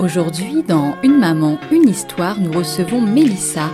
[0.00, 3.70] Aujourd'hui, dans Une maman, une histoire, nous recevons Mélissa.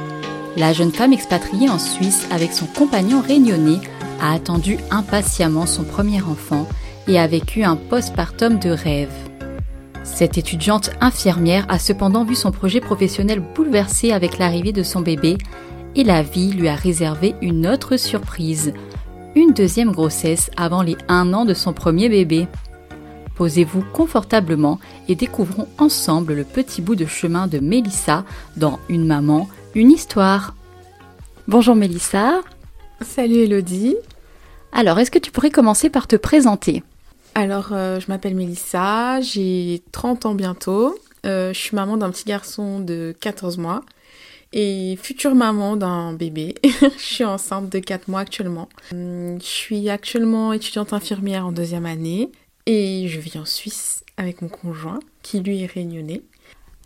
[0.56, 3.80] La jeune femme expatriée en Suisse avec son compagnon réunionnais
[4.20, 6.69] a attendu impatiemment son premier enfant
[7.09, 9.12] et a vécu un postpartum de rêve.
[10.05, 15.38] Cette étudiante infirmière a cependant vu son projet professionnel bouleversé avec l'arrivée de son bébé
[15.96, 18.74] et la vie lui a réservé une autre surprise,
[19.34, 22.46] une deuxième grossesse avant les un an de son premier bébé.
[23.40, 28.26] Posez-vous confortablement et découvrons ensemble le petit bout de chemin de Mélissa
[28.59, 30.54] dans Une maman, une histoire.
[31.48, 32.42] Bonjour Mélissa.
[33.00, 33.96] Salut Elodie.
[34.73, 36.82] Alors, est-ce que tu pourrais commencer par te présenter?
[37.34, 40.95] Alors, euh, je m'appelle Mélissa, j'ai 30 ans bientôt.
[41.24, 43.80] Euh, je suis maman d'un petit garçon de 14 mois
[44.52, 46.56] et future maman d'un bébé.
[46.62, 48.68] je suis enceinte de 4 mois actuellement.
[48.93, 52.30] Hum, je suis actuellement étudiante infirmière en deuxième année.
[52.66, 56.22] Et je vis en Suisse avec mon conjoint, qui lui est réunionnais.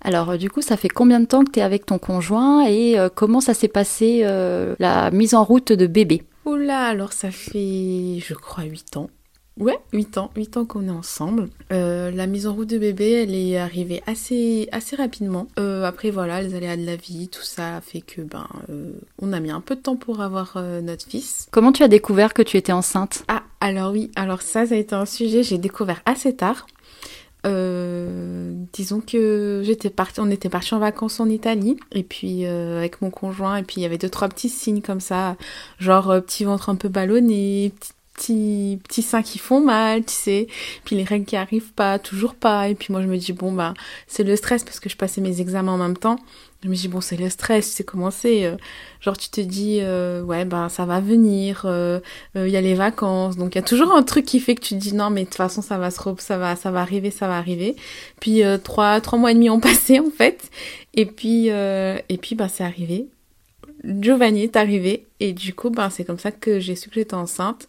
[0.02, 2.66] Alors euh, du coup, ça fait combien de temps que tu es avec ton conjoint
[2.66, 6.22] et euh, comment ça s'est passé euh, la mise en route de bébé?
[6.44, 9.10] Oula, alors ça fait, je crois, 8 ans.
[9.56, 11.48] Ouais, 8 ans, 8 ans qu'on est ensemble.
[11.72, 15.46] Euh, la mise en route de bébé, elle est arrivée assez, assez rapidement.
[15.60, 18.90] Euh, après, voilà, les aléas de la vie, tout ça a fait que, ben, euh,
[19.22, 21.46] on a mis un peu de temps pour avoir notre fils.
[21.52, 23.24] Comment tu as découvert que tu étais enceinte?
[23.28, 26.66] Ah, alors oui, alors ça, ça a été un sujet, j'ai découvert assez tard.
[27.44, 33.10] disons que j'étais partie, on était parti en vacances en Italie et puis avec mon
[33.10, 35.36] conjoint et puis il y avait deux trois petits signes comme ça,
[35.78, 37.72] genre petit ventre un peu ballonné,
[38.14, 40.46] petits, petits seins qui font mal, tu sais.
[40.84, 42.68] Puis les règles qui arrivent pas, toujours pas.
[42.68, 43.74] Et puis moi, je me dis, bon, bah,
[44.06, 46.18] c'est le stress parce que je passais mes examens en même temps.
[46.64, 47.66] Je me dis, bon, c'est le stress,
[48.10, 48.46] c'est.
[48.46, 48.56] Euh,
[49.02, 52.00] genre, tu te dis, euh, ouais, bah, ça va venir, il euh,
[52.48, 53.36] y a les vacances.
[53.36, 55.22] Donc, il y a toujours un truc qui fait que tu te dis, non, mais
[55.22, 57.76] de toute façon, ça va se, ça va, ça va arriver, ça va arriver.
[58.18, 60.50] Puis, trois, trois mois et demi ont passé, en fait.
[60.94, 63.08] Et puis, et puis, bah, c'est arrivé.
[63.84, 67.14] Giovanni est arrivé et du coup, ben, c'est comme ça que j'ai su que j'étais
[67.14, 67.68] enceinte.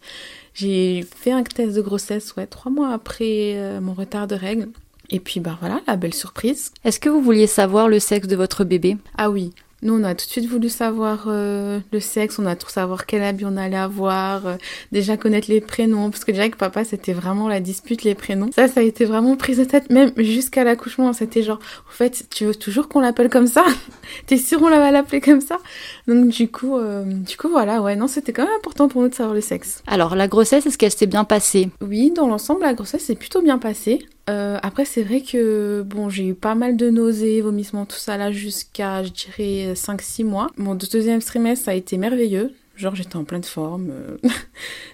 [0.54, 4.68] J'ai fait un test de grossesse, ouais, trois mois après euh, mon retard de règles.
[5.10, 6.72] Et puis, ben voilà, la belle surprise.
[6.84, 8.96] Est-ce que vous vouliez savoir le sexe de votre bébé?
[9.16, 9.52] Ah oui,
[9.82, 13.04] nous, on a tout de suite voulu savoir euh, le sexe, on a tout savoir
[13.04, 14.56] quel habit on allait avoir, euh,
[14.90, 18.50] déjà connaître les prénoms, parce que déjà avec papa, c'était vraiment la dispute, les prénoms.
[18.52, 22.24] Ça, ça a été vraiment prise de tête, même jusqu'à l'accouchement, c'était genre, en fait,
[22.30, 23.64] tu veux toujours qu'on l'appelle comme ça?
[24.26, 25.58] T'es sûr on va l'appeler comme ça?
[26.08, 29.08] Donc du coup, euh, du coup, voilà, ouais, non, c'était quand même important pour nous
[29.08, 29.82] de savoir le sexe.
[29.86, 31.68] Alors, la grossesse, est-ce qu'elle s'est bien passée?
[31.82, 34.06] Oui, dans l'ensemble, la grossesse s'est plutôt bien passée.
[34.28, 38.16] Euh, après, c'est vrai que bon, j'ai eu pas mal de nausées, vomissements, tout ça
[38.16, 40.48] là jusqu'à, je dirais, 5-6 mois.
[40.56, 42.52] Mon deuxième trimestre, ça a été merveilleux.
[42.74, 43.90] Genre, j'étais en pleine forme.
[43.90, 44.16] Euh.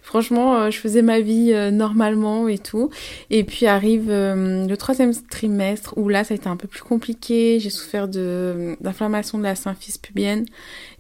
[0.03, 2.91] Franchement, euh, je faisais ma vie normalement et tout.
[3.31, 7.59] Et puis arrive le troisième trimestre où là, ça a été un peu plus compliqué.
[7.59, 10.45] J'ai souffert d'inflammation de la symphyse pubienne.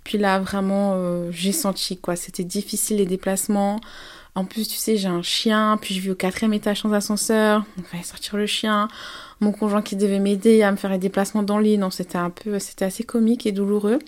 [0.04, 2.16] Puis là, vraiment, j'ai senti quoi.
[2.16, 3.78] C'était difficile les déplacements.
[4.34, 7.65] En plus, tu sais, j'ai un chien, puis je vis au quatrième étage sans ascenseur,
[7.76, 8.88] donc fallait sortir le chien.
[9.41, 12.31] Mon conjoint qui devait m'aider à me faire les déplacements dans l'île, non, c'était un
[12.31, 13.98] peu, c'était assez comique et douloureux.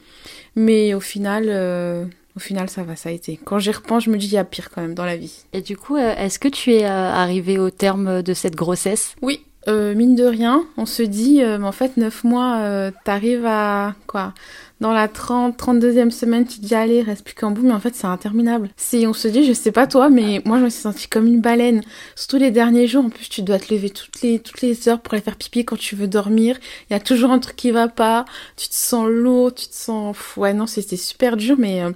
[0.57, 3.39] Mais au final, euh, au final, ça va, ça a été.
[3.45, 5.45] Quand j'y repense, je me dis, il y a pire quand même dans la vie.
[5.53, 9.17] Et du coup, euh, est-ce que tu es euh, arrivée au terme de cette grossesse?
[9.21, 14.35] Oui, mine de rien, on se dit, mais en fait, neuf mois, t'arrives à quoi?
[14.81, 17.81] Dans la 30, 32e semaine, tu te dis allez, reste plus qu'un bout, mais en
[17.81, 18.69] fait c'est interminable.
[18.77, 21.27] Si on se dit, je sais pas toi, mais moi je me suis sentie comme
[21.27, 21.83] une baleine.
[22.17, 25.01] Surtout les derniers jours, en plus tu dois te lever toutes les, toutes les heures
[25.01, 26.59] pour aller faire pipi quand tu veux dormir.
[26.91, 28.25] Il y a toujours un truc qui va pas,
[28.57, 30.17] tu te sens lourd, tu te sens...
[30.37, 31.93] Ouais non, c'était super dur, mais euh,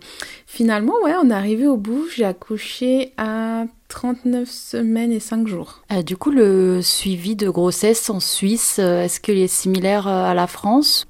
[0.47, 2.07] finalement, ouais, on est arrivé au bout.
[2.15, 5.83] J'ai accouché à 39 semaines et 5 jours.
[5.93, 10.35] Euh, du coup, le suivi de grossesse en Suisse, euh, est-ce qu'il est similaire à
[10.35, 11.07] la France?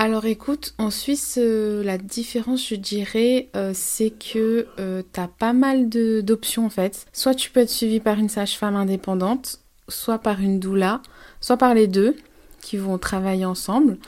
[0.00, 5.26] Alors écoute, en Suisse, euh, la différence, je dirais, euh, c'est que euh, tu as
[5.26, 7.04] pas mal d'options en fait.
[7.12, 9.58] Soit tu peux être suivi par une sage-femme indépendante,
[9.88, 11.02] soit par une doula,
[11.40, 12.16] soit par les deux
[12.60, 13.98] qui vont travailler ensemble.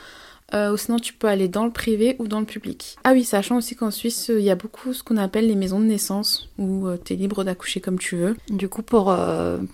[0.55, 2.97] Euh, sinon, tu peux aller dans le privé ou dans le public.
[3.05, 5.81] Ah oui, sachant aussi qu'en Suisse, il y a beaucoup ce qu'on appelle les maisons
[5.81, 8.37] de naissance, où tu es libre d'accoucher comme tu veux.
[8.49, 9.15] Du coup, pour,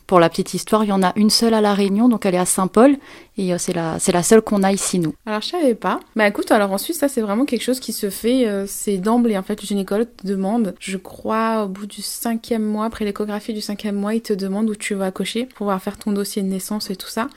[0.06, 2.34] pour la petite histoire, il y en a une seule à La Réunion, donc elle
[2.34, 2.96] est à Saint-Paul,
[3.36, 5.14] et c'est la, la seule qu'on a ici, nous.
[5.26, 6.00] Alors, je savais pas.
[6.14, 9.36] Bah écoute, alors en Suisse, ça c'est vraiment quelque chose qui se fait, c'est d'emblée.
[9.36, 13.52] En fait, le gynécologue te demande, je crois, au bout du cinquième mois, après l'échographie
[13.52, 16.42] du cinquième mois, il te demande où tu vas accoucher pour pouvoir faire ton dossier
[16.42, 17.28] de naissance et tout ça.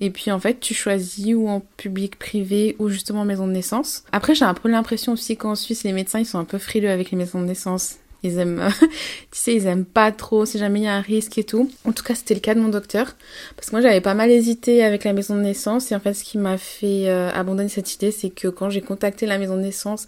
[0.00, 4.04] Et puis en fait, tu choisis ou en public, privé ou justement maison de naissance.
[4.12, 6.90] Après, j'ai un peu l'impression aussi qu'en Suisse, les médecins, ils sont un peu frileux
[6.90, 7.96] avec les maisons de naissance.
[8.22, 8.88] Ils aiment, tu
[9.32, 11.70] sais, ils aiment pas trop si jamais il y a un risque et tout.
[11.84, 13.16] En tout cas, c'était le cas de mon docteur.
[13.56, 15.90] Parce que moi, j'avais pas mal hésité avec la maison de naissance.
[15.90, 18.80] Et en fait, ce qui m'a fait euh, abandonner cette idée, c'est que quand j'ai
[18.80, 20.06] contacté la maison de naissance,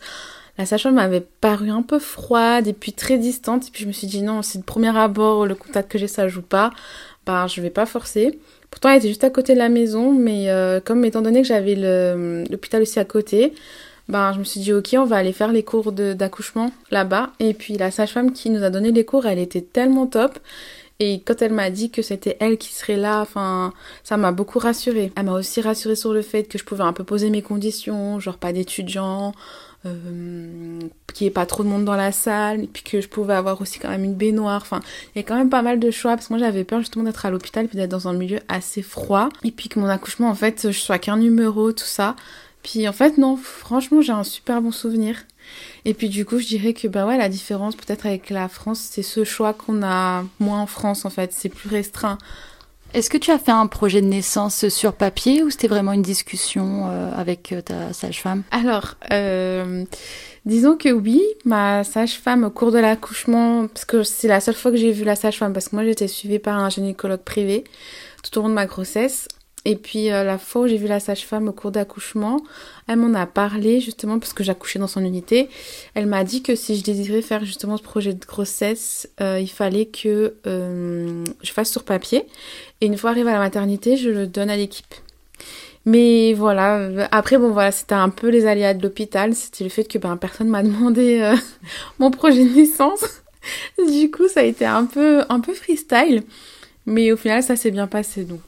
[0.56, 3.68] la sage-femme m'avait paru un peu froide et puis très distante.
[3.68, 6.06] Et puis je me suis dit non, si de premier abord le contact que j'ai
[6.06, 6.70] ça joue pas,
[7.26, 8.38] ben je vais pas forcer.
[8.70, 11.48] Pourtant elle était juste à côté de la maison, mais euh, comme étant donné que
[11.48, 11.74] j'avais
[12.48, 13.52] l'hôpital aussi à côté,
[14.08, 17.30] ben je me suis dit ok on va aller faire les cours d'accouchement là-bas.
[17.40, 20.38] Et puis la sage-femme qui nous a donné les cours, elle était tellement top.
[21.00, 23.72] Et quand elle m'a dit que c'était elle qui serait là, enfin,
[24.04, 25.12] ça m'a beaucoup rassurée.
[25.16, 28.20] Elle m'a aussi rassurée sur le fait que je pouvais un peu poser mes conditions,
[28.20, 29.34] genre pas d'étudiants,
[29.86, 30.78] euh,
[31.12, 33.34] qu'il n'y ait pas trop de monde dans la salle, et puis que je pouvais
[33.34, 34.62] avoir aussi quand même une baignoire.
[34.62, 34.80] Enfin,
[35.14, 37.04] il y a quand même pas mal de choix, parce que moi j'avais peur justement
[37.04, 40.28] d'être à l'hôpital, puis d'être dans un milieu assez froid, et puis que mon accouchement,
[40.28, 42.14] en fait, je sois qu'un numéro, tout ça.
[42.64, 45.16] Puis en fait, non, franchement, j'ai un super bon souvenir.
[45.84, 48.80] Et puis du coup, je dirais que bah ouais, la différence peut-être avec la France,
[48.90, 52.18] c'est ce choix qu'on a moins en France en fait, c'est plus restreint.
[52.94, 56.02] Est-ce que tu as fait un projet de naissance sur papier ou c'était vraiment une
[56.02, 58.44] discussion euh, avec euh, ta sage-femme?
[58.52, 59.84] Alors, euh,
[60.46, 64.70] disons que oui, ma sage-femme au cours de l'accouchement, parce que c'est la seule fois
[64.70, 67.64] que j'ai vu la sage-femme, parce que moi j'étais suivie par un gynécologue privé
[68.22, 69.26] tout au long de ma grossesse.
[69.64, 72.42] Et puis euh, la fois où j'ai vu la sage-femme au cours d'accouchement,
[72.86, 75.48] elle m'en a parlé justement parce que j'accouchais dans son unité.
[75.94, 79.48] Elle m'a dit que si je désirais faire justement ce projet de grossesse, euh, il
[79.48, 82.26] fallait que euh, je fasse sur papier.
[82.80, 84.94] Et une fois arrivée à la maternité, je le donne à l'équipe.
[85.86, 89.84] Mais voilà, après bon voilà, c'était un peu les aléas de l'hôpital, c'était le fait
[89.84, 91.34] que ben personne m'a demandé
[91.98, 93.04] mon projet de naissance.
[93.78, 96.22] du coup, ça a été un peu un peu freestyle.
[96.86, 98.24] Mais au final, ça s'est bien passé.
[98.24, 98.40] Donc.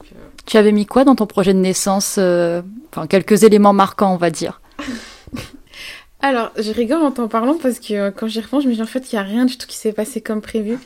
[0.47, 4.17] Tu avais mis quoi dans ton projet de naissance euh, Enfin, quelques éléments marquants, on
[4.17, 4.61] va dire?
[6.21, 8.81] alors, je rigole en t'en parlant parce que euh, quand j'y repense, je me dis
[8.81, 10.79] en fait, il n'y a rien du tout qui s'est passé comme prévu.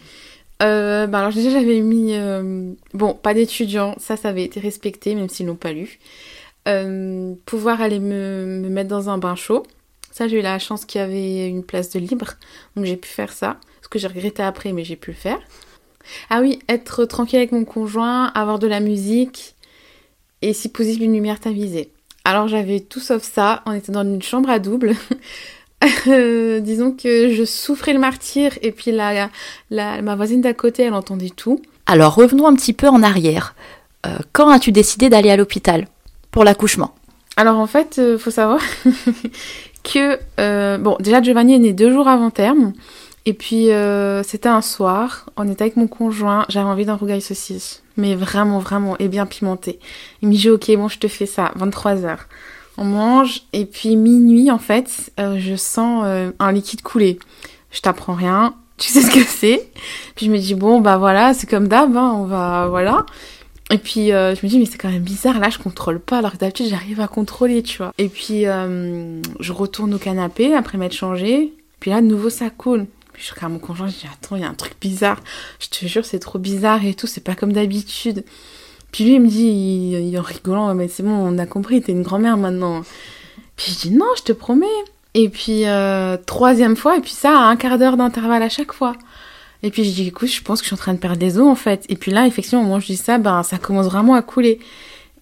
[0.60, 0.66] bah
[1.14, 2.16] alors déjà, j'avais mis...
[2.96, 6.00] bon, pas d'étudiants, ça, ça avait été respecté, même s'ils n'ont pas lu.
[7.46, 9.64] pouvoir aller me, me mettre dans un bain chaud.
[10.12, 12.34] Ça, j'ai eu la chance qu'il y avait une place de libre,
[12.76, 13.58] donc j'ai pu faire ça.
[13.84, 15.40] Ce que j'ai regretté après, mais j'ai pu le faire.
[16.30, 19.56] Ah oui, être tranquille avec mon conjoint, avoir de la musique
[20.42, 21.92] et si possible une lumière tamisée.
[22.24, 24.96] Alors j'avais tout sauf ça, on était dans une chambre à double.
[26.08, 29.30] Euh, disons que je souffrais le martyr et puis la,
[29.72, 31.60] ma voisine d'à côté, elle entendait tout.
[31.88, 33.56] Alors revenons un petit peu en arrière.
[34.06, 35.88] Euh, quand as-tu décidé d'aller à l'hôpital
[36.30, 36.94] pour l'accouchement?
[37.38, 38.60] Alors en fait, il euh, faut savoir
[39.84, 42.74] que bon, déjà Giovanni est né deux jours avant terme.
[43.26, 47.22] Et puis, euh, c'était un soir, on était avec mon conjoint, j'avais envie d'un rougail
[47.22, 47.84] saucisse.
[47.98, 49.80] Mais vraiment, vraiment, et bien pimenté.
[50.22, 52.18] Il me dit, ok, bon, je te fais ça, 23h.
[52.78, 57.20] On mange, et puis minuit, en fait, euh, je sens euh, un liquide couler.
[57.70, 59.70] Je t'apprends rien, tu sais ce que c'est.
[60.16, 63.06] Puis je me dis, bon, bah voilà, c'est comme d'hab, hein, on va, voilà.
[63.70, 66.34] Et puis je me dis mais c'est quand même bizarre là je contrôle pas alors
[66.34, 67.94] que d'habitude j'arrive à contrôler tu vois.
[67.98, 71.54] Et puis je retourne au canapé après m'être changé.
[71.80, 72.86] Puis là de nouveau ça coule
[73.22, 75.20] je regarde mon conjoint, je dis attends, il y a un truc bizarre.
[75.60, 78.24] Je te jure, c'est trop bizarre et tout, c'est pas comme d'habitude.
[78.92, 79.48] Puis lui, il me dit,
[80.10, 82.84] il, en rigolant, mais c'est bon, on a compris, t'es une grand-mère maintenant.
[83.56, 84.66] Puis je dis non, je te promets.
[85.14, 88.74] Et puis euh, troisième fois, et puis ça, à un quart d'heure d'intervalle à chaque
[88.74, 88.96] fois.
[89.64, 91.38] Et puis je dis écoute, je pense que je suis en train de perdre des
[91.38, 91.86] os en fait.
[91.90, 94.22] Et puis là, effectivement, au moment où je dis ça, ben ça commence vraiment à
[94.22, 94.60] couler.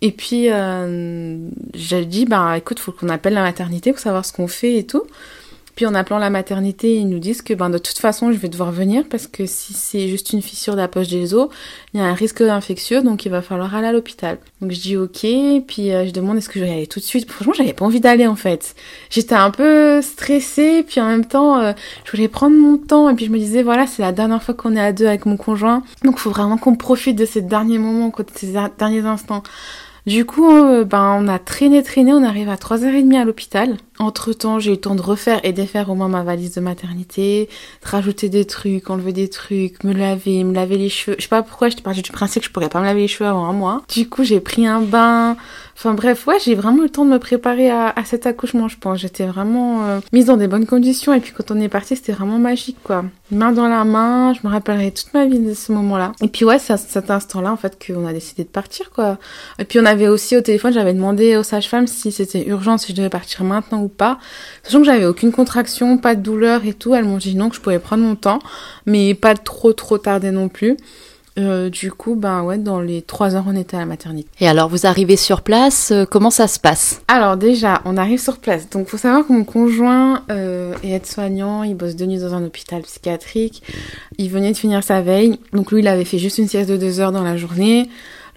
[0.01, 1.37] Et puis euh,
[1.73, 4.85] j'ai dit ben écoute, faut qu'on appelle la maternité pour savoir ce qu'on fait et
[4.85, 5.03] tout.
[5.79, 8.49] Puis en appelant la maternité, ils nous disent que ben, de toute façon, je vais
[8.49, 11.47] devoir venir parce que si c'est juste une fissure de la poche des os,
[11.93, 14.39] il y a un risque infectieux, donc il va falloir aller à l'hôpital.
[14.59, 15.25] Donc je dis ok,
[15.65, 17.31] puis euh, je demande est-ce que je vais y aller tout de suite?
[17.31, 18.75] Franchement, j'avais pas envie d'aller en fait.
[19.09, 21.71] J'étais un peu stressée, puis en même temps, euh,
[22.03, 24.55] je voulais prendre mon temps, et puis je me disais voilà, c'est la dernière fois
[24.55, 27.79] qu'on est à deux avec mon conjoint, donc faut vraiment qu'on profite de ces derniers
[27.79, 29.43] moments, de ces derniers instants.
[30.05, 33.77] Du coup, euh, ben, on a traîné, traîné, on arrive à 3h30 à l'hôpital.
[33.99, 36.61] Entre temps, j'ai eu le temps de refaire et défaire au moins ma valise de
[36.61, 37.49] maternité,
[37.83, 41.17] de rajouter des trucs, enlever des trucs, me laver, me laver les cheveux.
[41.19, 43.07] Je sais pas pourquoi j'étais partie du principe que je pourrais pas me laver les
[43.09, 43.83] cheveux avant un mois.
[43.93, 45.35] Du coup, j'ai pris un bain.
[45.75, 48.67] Enfin bref, ouais, j'ai vraiment eu le temps de me préparer à, à cet accouchement,
[48.67, 48.99] je pense.
[48.99, 52.11] J'étais vraiment euh, mise dans des bonnes conditions et puis quand on est parti, c'était
[52.11, 53.05] vraiment magique, quoi.
[53.31, 56.13] Main dans la main, je me rappellerai toute ma vie de ce moment-là.
[56.21, 59.17] Et puis ouais, c'est à cet instant-là, en fait, qu'on a décidé de partir, quoi.
[59.57, 62.91] Et puis on avait aussi au téléphone, j'avais demandé aux sages-femmes si c'était urgent, si
[62.91, 64.19] je devais partir maintenant ou pas.
[64.63, 67.55] Sachant que j'avais aucune contraction, pas de douleur et tout, elles m'ont dit non, que
[67.55, 68.39] je pouvais prendre mon temps,
[68.85, 70.77] mais pas trop trop tarder non plus.
[71.39, 74.29] Euh, du coup, ben ouais, dans les trois heures, on était à la maternité.
[74.41, 77.01] Et alors, vous arrivez sur place, euh, comment ça se passe?
[77.07, 78.69] Alors déjà, on arrive sur place.
[78.69, 82.43] Donc, faut savoir que mon conjoint euh, est aide-soignant, il bosse de nuit dans un
[82.43, 83.63] hôpital psychiatrique.
[84.17, 86.77] Il venait de finir sa veille, donc lui, il avait fait juste une sieste de
[86.77, 87.89] deux heures dans la journée.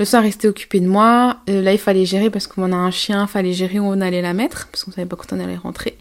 [0.03, 1.37] Le soir, restait occupé de moi.
[1.47, 4.21] là, il fallait gérer parce qu'on a un chien, il fallait gérer où on allait
[4.21, 5.97] la mettre parce qu'on savait pas quand on allait rentrer.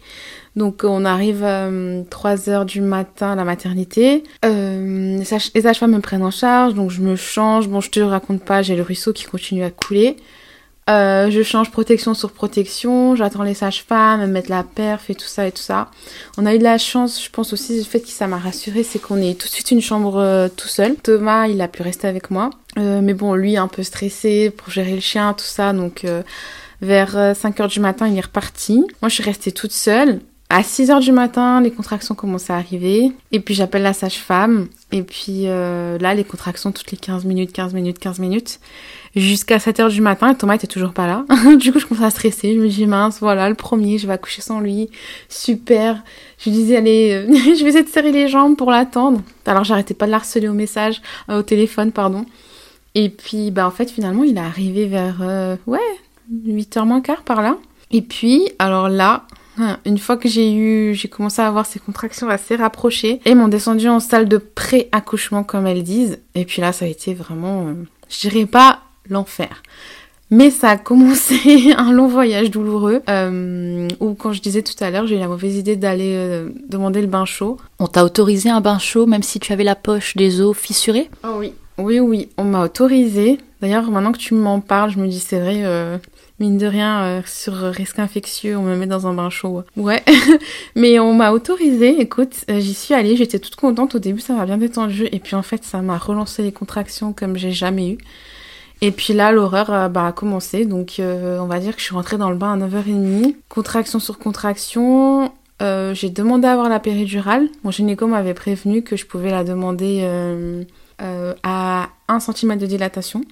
[0.56, 1.70] Donc on arrive à
[2.10, 4.24] 3 heures du matin à la maternité.
[4.44, 5.24] Euh, les
[5.62, 7.68] sages-femmes me prennent en charge, donc je me change.
[7.68, 10.16] Bon, je te raconte pas, j'ai le ruisseau qui continue à couler.
[10.90, 15.28] Euh, je change protection sur protection, j'attends les sages-femmes, elles mettent la perf et tout
[15.28, 15.92] ça et tout ça.
[16.38, 18.82] On a eu de la chance, je pense aussi, le fait que ça m'a rassuré,
[18.82, 20.96] c'est qu'on est tout de suite une chambre euh, tout seul.
[20.96, 22.50] Thomas, il a pu rester avec moi.
[22.78, 26.22] Euh, mais bon, lui, un peu stressé pour gérer le chien, tout ça, donc euh,
[26.80, 28.84] vers 5h du matin, il est reparti.
[29.02, 30.20] Moi, je suis restée toute seule.
[30.54, 33.10] À 6 heures du matin, les contractions commencent à arriver.
[33.30, 34.68] Et puis j'appelle la sage-femme.
[34.92, 38.60] Et puis euh, là, les contractions toutes les 15 minutes, 15 minutes, 15 minutes.
[39.16, 41.24] Jusqu'à 7 heures du matin, Thomas était toujours pas là.
[41.56, 42.54] du coup, je commence à stresser.
[42.54, 44.90] Je me dis, mince, voilà, le premier, je vais accoucher sans lui.
[45.30, 46.02] Super.
[46.36, 49.22] Je lui disais, allez, euh, je vais essayer de serrer les jambes pour l'attendre.
[49.46, 51.00] Alors, j'arrêtais pas de l'harceler au message,
[51.30, 52.26] euh, au téléphone, pardon.
[52.94, 55.80] Et puis, bah, en fait, finalement, il est arrivé vers, euh, ouais,
[56.32, 57.56] 8h moins quart par là.
[57.90, 59.26] Et puis, alors là,
[59.58, 63.34] Hein, une fois que j'ai eu, j'ai commencé à avoir ces contractions assez rapprochées et
[63.34, 66.18] m'ont descendu en salle de pré-accouchement comme elles disent.
[66.34, 67.74] Et puis là, ça a été vraiment, euh,
[68.08, 69.62] je dirais pas l'enfer.
[70.30, 74.90] Mais ça a commencé un long voyage douloureux euh, où, quand je disais tout à
[74.90, 77.58] l'heure, j'ai eu la mauvaise idée d'aller euh, demander le bain chaud.
[77.78, 81.10] On t'a autorisé un bain chaud même si tu avais la poche des os fissurés
[81.24, 81.52] Oh oui.
[81.78, 83.38] Oui, oui, on m'a autorisé.
[83.60, 85.96] D'ailleurs, maintenant que tu m'en parles, je me dis c'est vrai, euh,
[86.40, 89.62] mine de rien, euh, sur risque infectieux, on me met dans un bain chaud.
[89.76, 90.02] Ouais,
[90.76, 92.00] mais on m'a autorisé.
[92.00, 93.94] Écoute, euh, j'y suis allée, j'étais toute contente.
[93.94, 97.12] Au début, ça m'a bien détendu, et puis en fait, ça m'a relancé les contractions
[97.12, 97.98] comme j'ai jamais eu.
[98.80, 100.66] Et puis là, l'horreur bah, a commencé.
[100.66, 103.36] Donc, on va dire que je suis rentrée dans le bain à 9h30.
[103.48, 105.30] Contraction sur contraction.
[105.60, 107.48] j'ai demandé à avoir la péridurale.
[107.62, 110.04] Mon gynéco m'avait prévenu que je pouvais la demander
[110.98, 113.22] à 1 cm de dilatation.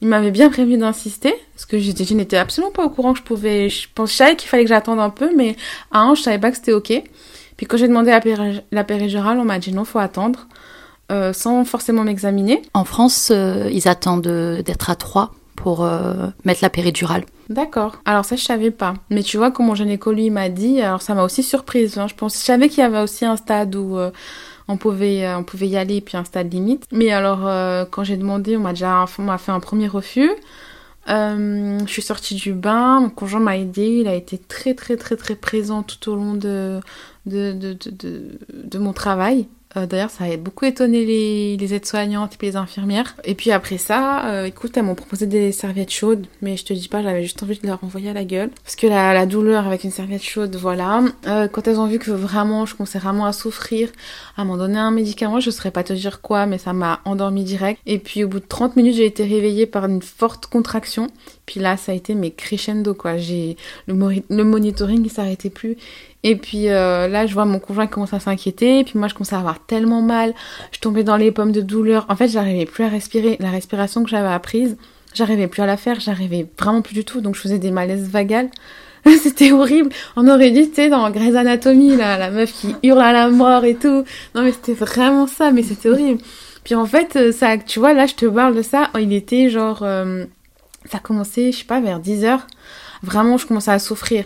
[0.00, 3.24] Il m'avait bien prévu d'insister, parce que je n'étais absolument pas au courant que je
[3.24, 3.68] pouvais...
[3.68, 5.56] Je pensais qu'il fallait que j'attende un peu, mais
[5.90, 7.02] à 1, je savais pas que c'était ok.
[7.56, 10.46] Puis quand j'ai demandé la, péri la péridurale, on m'a dit non, faut attendre,
[11.10, 12.62] euh, sans forcément m'examiner.
[12.74, 14.28] En France, euh, ils attendent
[14.62, 17.24] d'être à 3 pour euh, mettre la péridurale.
[17.48, 17.96] D'accord.
[18.04, 18.94] Alors ça, je savais pas.
[19.08, 21.96] Mais tu vois, comme mon gynéco, lui, m'a dit, alors ça m'a aussi surprise.
[21.96, 22.08] Hein.
[22.08, 23.98] Je pense, je savais qu'il y avait aussi un stade où
[24.68, 26.86] on pouvait, euh, on pouvait y aller, puis un stade limite.
[26.92, 30.30] Mais alors, euh, quand j'ai demandé, on m'a déjà on m'a fait un premier refus.
[31.08, 34.96] Euh, je suis sortie du bain, mon conjoint m'a aidé, il a été très très
[34.96, 36.80] très très présent tout au long de,
[37.26, 39.46] de, de, de mon travail.
[39.76, 43.16] Euh, d'ailleurs, ça a beaucoup étonné les, aides-soignantes et les infirmières.
[43.24, 46.72] Et puis après ça, euh, écoute, elles m'ont proposé des serviettes chaudes, mais je te
[46.72, 48.50] dis pas, j'avais juste envie de leur envoyer à la gueule.
[48.64, 51.02] Parce que la, douleur avec une serviette chaude, voilà.
[51.26, 53.90] Euh, quand elles ont vu que vraiment, je commençais vraiment à souffrir,
[54.36, 57.44] à m'en donner un médicament, je saurais pas te dire quoi, mais ça m'a endormi
[57.44, 57.80] direct.
[57.86, 61.08] Et puis au bout de 30 minutes, j'ai été réveillée par une forte contraction.
[61.44, 63.16] Puis là, ça a été mes crescendo, quoi.
[63.16, 63.56] J'ai
[63.86, 63.94] le,
[64.28, 65.76] le monitoring, il s'arrêtait plus.
[66.28, 68.80] Et puis euh, là, je vois mon conjoint commence à s'inquiéter.
[68.80, 70.34] Et puis moi, je commençais à avoir tellement mal.
[70.72, 72.04] Je tombais dans les pommes de douleur.
[72.08, 73.36] En fait, j'arrivais plus à respirer.
[73.38, 74.76] La respiration que j'avais apprise,
[75.14, 76.00] j'arrivais plus à la faire.
[76.00, 77.20] J'arrivais vraiment plus du tout.
[77.20, 78.50] Donc, je faisais des malaises vagales.
[79.22, 79.90] C'était horrible.
[80.16, 83.64] On aurait dit, tu sais, dans Grey's Anatomy, la meuf qui hurle à la mort
[83.64, 84.02] et tout.
[84.34, 85.52] Non, mais c'était vraiment ça.
[85.52, 86.20] Mais c'était horrible.
[86.64, 88.90] Puis en fait, euh, ça, tu vois, là, je te parle de ça.
[88.98, 89.78] Il était genre...
[89.82, 90.24] Euh,
[90.90, 92.48] ça a commencé, je sais pas, vers 10 heures.
[93.04, 94.24] Vraiment, je commençais à souffrir.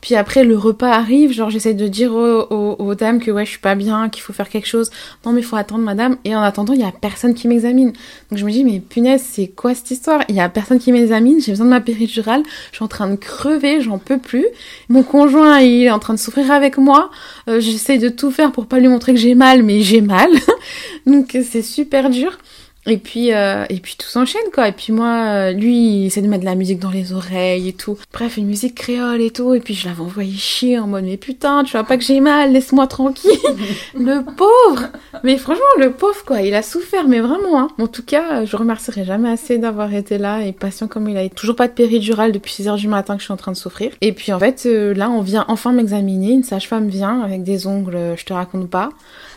[0.00, 3.58] Puis après, le repas arrive, genre j'essaie de dire aux, dames que ouais, je suis
[3.58, 4.90] pas bien, qu'il faut faire quelque chose.
[5.24, 6.16] Non, mais il faut attendre, madame.
[6.24, 7.92] Et en attendant, il y a personne qui m'examine.
[8.30, 10.22] Donc je me dis, mais punaise, c'est quoi cette histoire?
[10.28, 13.08] Il y a personne qui m'examine, j'ai besoin de ma péridurale, je suis en train
[13.08, 14.46] de crever, j'en peux plus.
[14.88, 17.10] Mon conjoint, il est en train de souffrir avec moi.
[17.48, 20.30] Euh, j'essaie de tout faire pour pas lui montrer que j'ai mal, mais j'ai mal.
[21.06, 22.38] Donc c'est super dur.
[22.86, 24.68] Et puis, euh, et puis tout s'enchaîne, quoi.
[24.68, 27.68] Et puis moi, euh, lui, il essaie de mettre de la musique dans les oreilles
[27.68, 27.98] et tout.
[28.12, 29.54] Bref, une musique créole et tout.
[29.54, 32.20] Et puis je l'avais envoyé chier en mode, mais putain, tu vois pas que j'ai
[32.20, 33.30] mal, laisse-moi tranquille.
[33.98, 34.88] le pauvre
[35.24, 36.42] Mais franchement, le pauvre, quoi.
[36.42, 37.68] Il a souffert, mais vraiment, hein.
[37.80, 41.22] En tout cas, je remercierai jamais assez d'avoir été là et patient comme il a
[41.22, 41.34] été.
[41.34, 43.56] Toujours pas de péridurale depuis 6 heures du matin que je suis en train de
[43.56, 43.90] souffrir.
[44.00, 46.32] Et puis en fait, euh, là, on vient enfin m'examiner.
[46.32, 48.90] Une sage-femme vient avec des ongles, je te raconte pas.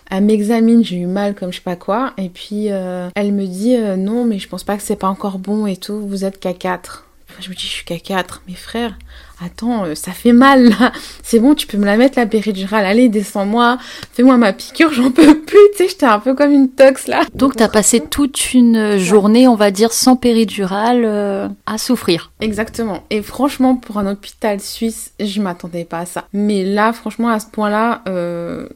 [0.10, 3.46] Elle m'examine, j'ai eu mal comme je sais pas quoi, et puis euh, elle me
[3.46, 6.26] dit euh, non, mais je pense pas que c'est pas encore bon et tout, vous
[6.26, 7.06] êtes qu'à 4.
[7.30, 8.98] Enfin, je me dis, je suis qu'à 4, mes frères,
[9.46, 10.92] attends, euh, ça fait mal là,
[11.24, 13.78] c'est bon, tu peux me la mettre la péridurale, allez, descends-moi,
[14.12, 17.22] fais-moi ma piqûre, j'en peux plus, tu sais, j'étais un peu comme une tox là.
[17.36, 22.32] Donc t'as passé toute une journée, on va dire, sans péridurale à souffrir.
[22.42, 26.26] Exactement, et franchement, pour un hôpital suisse, je m'attendais pas à ça.
[26.34, 28.68] Mais là, franchement, à ce point-là, euh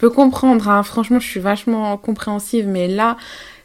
[0.00, 0.82] peux comprendre, hein.
[0.82, 3.16] franchement, je suis vachement compréhensive, mais là,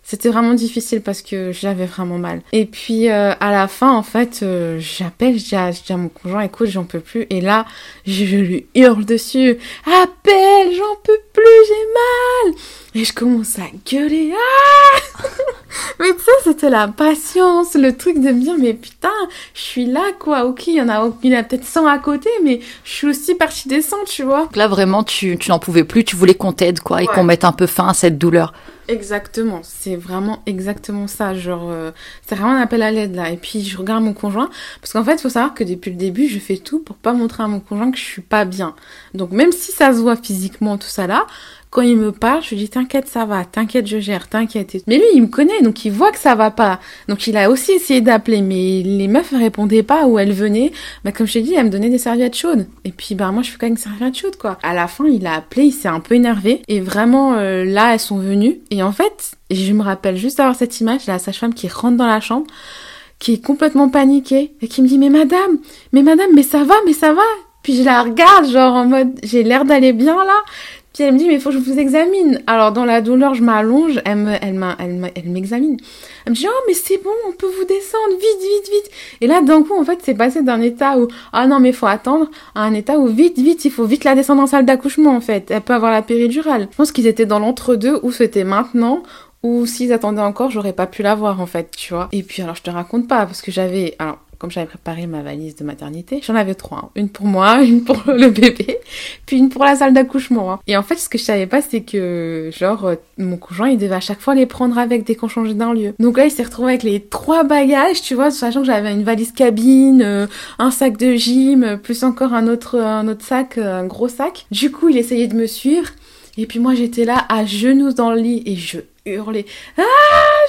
[0.08, 2.42] c'était vraiment difficile parce que j'avais vraiment mal.
[2.52, 6.42] Et puis euh, à la fin, en fait, euh, j'appelle, je dis, à, mon conjoint,
[6.42, 7.26] écoute, j'en peux plus.
[7.32, 7.66] Et là,
[8.06, 12.56] je, lui hurle dessus, appelle, j'en peux plus, j'ai mal.
[12.94, 15.24] Et je commence à gueuler, ah
[16.00, 19.10] Mais tu sais, c'était la patience, le truc de me dire, mais putain,
[19.56, 20.46] je suis là, quoi.
[20.46, 23.08] Ok, il y en a, il y a peut-être 100 à côté, mais je suis
[23.08, 24.44] aussi partie des 100, tu vois.
[24.44, 27.24] Donc là, vraiment, tu, tu n'en pouvais plus, tu voulais qu'on t'aide, quoi, et qu'on
[27.24, 28.54] mette un peu fin à cette douleur.
[28.88, 31.34] Exactement, c'est vraiment exactement ça.
[31.34, 31.92] Genre, euh,
[32.26, 33.32] c'est vraiment un appel à l'aide là.
[33.32, 34.50] Et puis je regarde mon conjoint
[34.80, 37.44] parce qu'en fait, faut savoir que depuis le début, je fais tout pour pas montrer
[37.44, 38.76] à mon conjoint que je suis pas bien.
[39.16, 41.26] Donc même si ça se voit physiquement tout ça là,
[41.76, 44.78] quand il me parle, je lui dis t'inquiète, ça va, t'inquiète, je gère, t'inquiète.
[44.88, 46.80] Mais lui, il me connaît, donc il voit que ça va pas.
[47.10, 50.72] Donc il a aussi essayé d'appeler, mais les meufs répondaient pas ou elles venaient.
[51.04, 52.66] Bah comme je t'ai dit, elles me donnaient des serviettes chaudes.
[52.86, 54.58] Et puis bah moi je fais quand même une serviette chaude quoi.
[54.64, 57.94] À la fin, il a appelé, il s'est un peu énervé et vraiment euh, là
[57.94, 61.68] elles sont venues en fait, je me rappelle juste d'avoir cette image, la sage-femme qui
[61.68, 62.48] rentre dans la chambre
[63.20, 65.60] qui est complètement paniquée et qui me dit mais madame,
[65.94, 67.22] mais madame, mais ça va, mais ça va.
[67.64, 70.44] Puis je la regarde genre en mode j'ai l'air d'aller bien là.
[70.96, 72.42] Puis elle me dit, mais il faut que je vous examine.
[72.48, 75.76] Alors, dans la douleur, je m'allonge, elle me, elle elle elle m'examine.
[76.26, 78.92] Elle me dit, oh, mais c'est bon, on peut vous descendre, vite, vite, vite.
[79.20, 81.86] Et là, d'un coup, en fait, c'est passé d'un état où, ah non, mais faut
[81.86, 85.14] attendre, à un état où, vite, vite, il faut vite la descendre en salle d'accouchement,
[85.14, 85.52] en fait.
[85.52, 86.70] Elle peut avoir la péridurale.
[86.72, 89.04] Je pense qu'ils étaient dans l'entre-deux où c'était maintenant,
[89.44, 92.08] ou s'ils attendaient encore, j'aurais pas pu la voir, en fait, tu vois.
[92.14, 95.24] Et puis, alors, je te raconte pas, parce que j'avais, alors, comme j'avais préparé ma
[95.24, 96.78] valise de maternité, j'en avais trois.
[96.84, 96.90] Hein.
[96.94, 98.78] Une pour moi, une pour le bébé,
[99.26, 100.54] puis une pour la salle d'accouchement.
[100.54, 100.60] Hein.
[100.68, 103.80] Et en fait, ce que je savais pas, c'est que, genre, euh, mon conjoint, il
[103.80, 105.96] devait à chaque fois les prendre avec dès qu'on changeait d'un lieu.
[105.98, 109.04] Donc là, il s'est retrouvé avec les trois bagages, tu vois, sachant que j'avais une
[109.04, 110.28] valise cabine, euh,
[110.60, 114.46] un sac de gym, plus encore un autre, un autre sac, euh, un gros sac.
[114.52, 115.90] Du coup, il essayait de me suivre.
[116.38, 119.46] Et puis moi, j'étais là, à genoux dans le lit, et je hurlais
[119.78, 119.84] «Ah,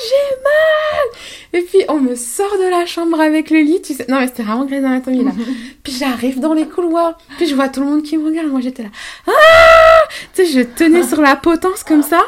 [0.03, 4.07] j'ai mal!» Et puis on me sort de la chambre avec le lit, tu sais.
[4.09, 5.33] Non mais c'était vraiment Grey's Anatomy là.
[5.83, 8.61] puis j'arrive dans les couloirs, puis je vois tout le monde qui me regarde, moi
[8.61, 8.89] j'étais là
[9.27, 12.23] «Ah!» Tu sais, je tenais sur la potence comme ça.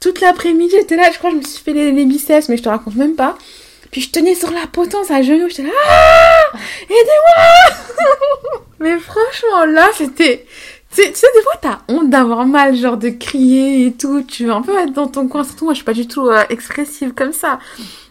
[0.00, 2.62] Toute l'après-midi, j'étais là, je crois que je me suis fait les, biceps, mais je
[2.62, 3.36] te raconte même pas.
[3.90, 7.76] Puis je tenais sur la potence à genoux, j'étais là «Ah Aidez-moi!»
[8.78, 10.44] Mais franchement, là, c'était
[10.94, 14.22] tu sais, des fois, t'as honte d'avoir mal, genre de crier et tout.
[14.22, 15.44] Tu veux un peu être dans ton coin.
[15.44, 17.58] Surtout, moi, je suis pas du tout euh, expressive comme ça.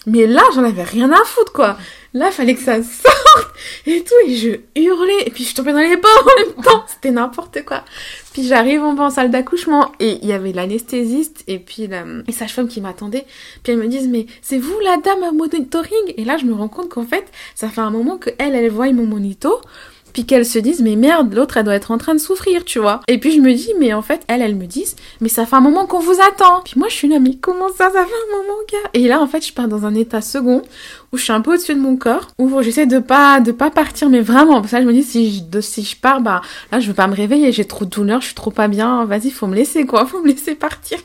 [0.06, 1.78] Mais là, j'en avais rien à foutre, quoi.
[2.14, 3.56] Là, fallait que ça sorte
[3.88, 4.14] et tout.
[4.28, 5.24] Et je hurlais.
[5.26, 6.86] Et puis, je tombais dans les pommes en même temps.
[6.88, 7.84] C'était n'importe quoi.
[8.34, 9.92] Puis, j'arrive en bas en salle d'accouchement.
[10.00, 13.26] Et il y avait l'anesthésiste et puis la, les sages-femmes qui m'attendaient.
[13.64, 16.14] Puis, elles me disent, mais c'est vous la dame à monitoring?
[16.18, 18.70] Et là, je me rends compte qu'en fait, ça fait un moment que elle, elle
[18.70, 19.60] voit mon monito
[20.16, 22.80] puis qu'elles se disent mais merde, l'autre elle doit être en train de souffrir, tu
[22.80, 23.02] vois.
[23.10, 25.58] Et puis je me dis mais en fait elles elles me disent mais ça fait
[25.58, 26.62] un moment qu'on vous attend.
[26.64, 28.90] Puis moi je suis là mais comment ça ça fait un moment gars?
[28.94, 30.62] Et là en fait je pars dans un état second
[31.12, 33.72] où je suis un peu au-dessus de mon corps, où j'essaie de pas de pas
[33.72, 36.80] partir mais vraiment parce que je me dis si je si je pars bah là
[36.80, 39.32] je veux pas me réveiller, j'ai trop de douleur, je suis trop pas bien, vas-y
[39.32, 40.98] faut me laisser quoi, faut me laisser partir.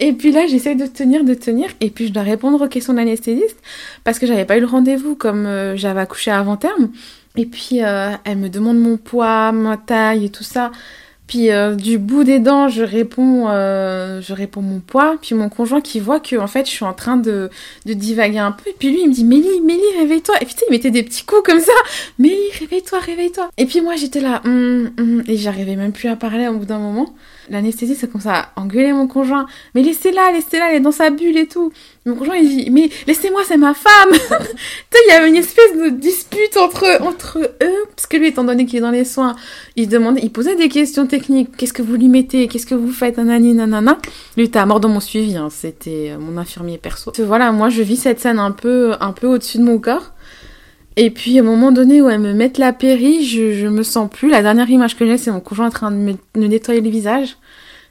[0.00, 2.94] Et puis là j'essaie de tenir de tenir et puis je dois répondre aux questions
[2.94, 3.58] d'anesthésiste
[4.02, 6.88] parce que j'avais pas eu le rendez-vous comme euh, j'avais accouché avant terme.
[7.36, 10.70] Et puis euh, elle me demande mon poids, ma taille et tout ça.
[11.26, 15.16] Puis euh, du bout des dents, je réponds, euh, je réponds mon poids.
[15.20, 17.50] Puis mon conjoint qui voit que en fait je suis en train de,
[17.84, 18.70] divaguer un peu.
[18.70, 20.36] Et puis lui il me dit Mélie, Mélie, réveille-toi.
[20.40, 21.72] Et puis il mettait des petits coups comme ça.
[22.18, 23.50] Mélie, réveille-toi, réveille-toi.
[23.58, 26.66] Et puis moi j'étais là, hum, hum, et j'arrivais même plus à parler au bout
[26.66, 27.14] d'un moment.
[27.50, 29.46] L'anesthésie, c'est comme ça, engueuler mon conjoint.
[29.74, 31.72] Mais laissez-la, laissez-la, elle est dans sa bulle et tout.
[32.06, 34.10] Mon conjoint, il dit, mais laissez-moi, c'est ma femme.
[34.12, 37.84] tu il y avait une espèce de dispute entre, entre eux.
[37.96, 39.34] Parce que lui, étant donné qu'il est dans les soins,
[39.74, 41.56] il demandait, il posait des questions techniques.
[41.56, 42.46] Qu'est-ce que vous lui mettez?
[42.46, 43.16] Qu'est-ce que vous faites?
[43.16, 43.98] Nanani, nanana.
[44.36, 45.48] Lui à mort dans mon suivi, hein.
[45.50, 47.12] C'était euh, mon infirmier perso.
[47.18, 50.12] Voilà, moi, je vis cette scène un peu, un peu au-dessus de mon corps.
[50.94, 53.82] Et puis, à un moment donné où elles me mettent la péri, je, je me
[53.82, 54.30] sens plus.
[54.30, 56.88] La dernière image que j'ai, c'est mon conjoint en train de me, me nettoyer le
[56.88, 57.36] visage.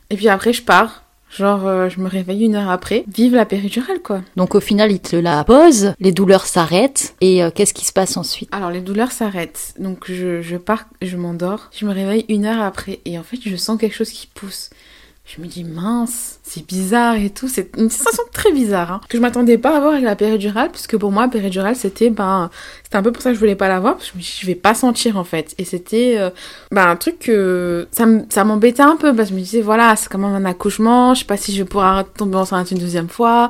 [0.10, 1.05] Et puis après, je pars.
[1.30, 3.04] Genre, euh, je me réveille une heure après.
[3.14, 4.22] Vive la péridurale, quoi.
[4.36, 7.92] Donc au final, il te la pose, les douleurs s'arrêtent, et euh, qu'est-ce qui se
[7.94, 8.50] passe ensuite?
[8.54, 9.74] Alors, les douleurs s'arrêtent.
[9.80, 11.70] Donc, je, je pars, je m'endors.
[11.76, 13.00] Je me réveille une heure après.
[13.06, 14.70] Et en fait, je sens quelque chose qui pousse.
[15.26, 17.48] Je me dis mince, c'est bizarre et tout.
[17.48, 20.70] C'est une sensation très bizarre hein, que je m'attendais pas à avoir avec la péridurale,
[20.72, 22.52] puisque pour moi, la péridurale, c'était ben,
[22.84, 24.46] c'était un peu pour ça que je voulais pas l'avoir, parce je me dis, je
[24.46, 25.56] vais pas sentir en fait.
[25.58, 26.30] Et c'était euh,
[26.72, 30.10] ben, un truc que ça m'embêtait un peu, parce que je me disais voilà, c'est
[30.10, 33.10] quand même un accouchement, je sais pas si je vais pouvoir tomber enceinte une deuxième
[33.10, 33.50] fois.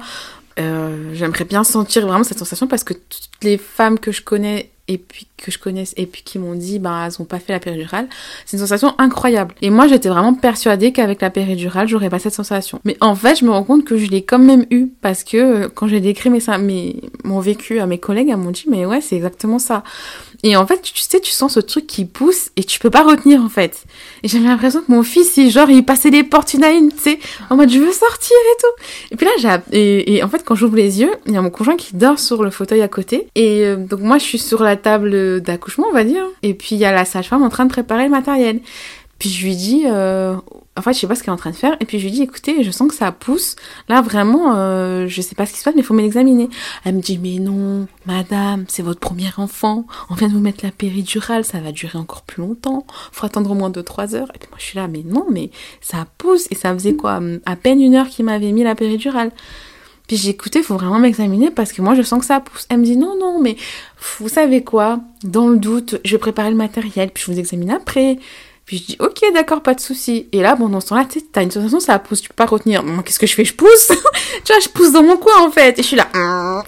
[0.58, 4.72] Euh, J'aimerais bien sentir vraiment cette sensation parce que toutes les femmes que je connais
[4.88, 7.54] et puis que je connaisse et puis qui m'ont dit bah elles ont pas fait
[7.54, 8.08] la péridurale.
[8.46, 9.56] C'est une sensation incroyable.
[9.62, 12.80] Et moi j'étais vraiment persuadée qu'avec la péridurale j'aurais pas cette sensation.
[12.86, 15.38] Mais en fait je me rends compte que je l'ai quand même eu parce que
[15.38, 18.86] euh, quand j'ai décrit mes, mes mon vécu à mes collègues elles m'ont dit mais
[18.86, 19.84] ouais c'est exactement ça
[20.46, 23.04] et en fait tu sais tu sens ce truc qui pousse et tu peux pas
[23.04, 23.84] retenir en fait.
[24.22, 26.92] Et j'avais l'impression que mon fils il genre il passait les portes une à une
[26.92, 28.84] tu sais en mode je veux sortir et tout.
[29.12, 31.42] Et puis là j'ai et, et en fait quand j'ouvre les yeux il y a
[31.42, 33.28] mon conjoint qui dort sur le fauteuil à côté.
[33.34, 36.26] Et euh, donc moi je suis sur la table d'accouchement on va dire.
[36.44, 38.60] Et puis il y a la sage-femme en train de préparer le matériel.
[39.18, 40.36] Puis je lui dis euh,
[40.78, 41.76] en fait je sais pas ce qu'elle est en train de faire.
[41.80, 43.56] Et puis je lui dis écoutez je sens que ça pousse.
[43.88, 46.50] Là vraiment euh, je sais pas ce qui se passe mais il faut m'examiner.
[46.84, 49.86] Elle me dit mais non madame c'est votre premier enfant.
[50.10, 52.86] On vient de vous mettre la péridurale ça va durer encore plus longtemps.
[53.12, 54.32] Faut attendre au moins 2-3 heures.
[54.36, 55.50] Et puis moi je suis là mais non mais
[55.82, 56.48] ça pousse.
[56.52, 59.32] Et ça faisait quoi à peine une heure qu'il m'avait mis la péridurale.
[60.08, 62.68] Puis j'ai écouté, faut vraiment m'examiner parce que moi je sens que ça pousse.
[62.70, 63.56] Elle me dit non, non, mais
[64.20, 65.00] vous savez quoi?
[65.24, 68.20] Dans le doute, je vais préparer le matériel, puis je vous examine après.
[68.66, 70.28] Puis je dis ok, d'accord, pas de souci.
[70.32, 72.48] Et là, bon, dans ce temps-là, tu t'as une sensation, ça pousse, tu peux pas
[72.48, 72.84] retenir.
[73.06, 73.46] Qu'est-ce que je fais?
[73.46, 73.92] Je pousse?
[74.44, 75.80] Tu vois, je pousse dans mon coin en fait.
[75.80, 76.08] Et je suis là.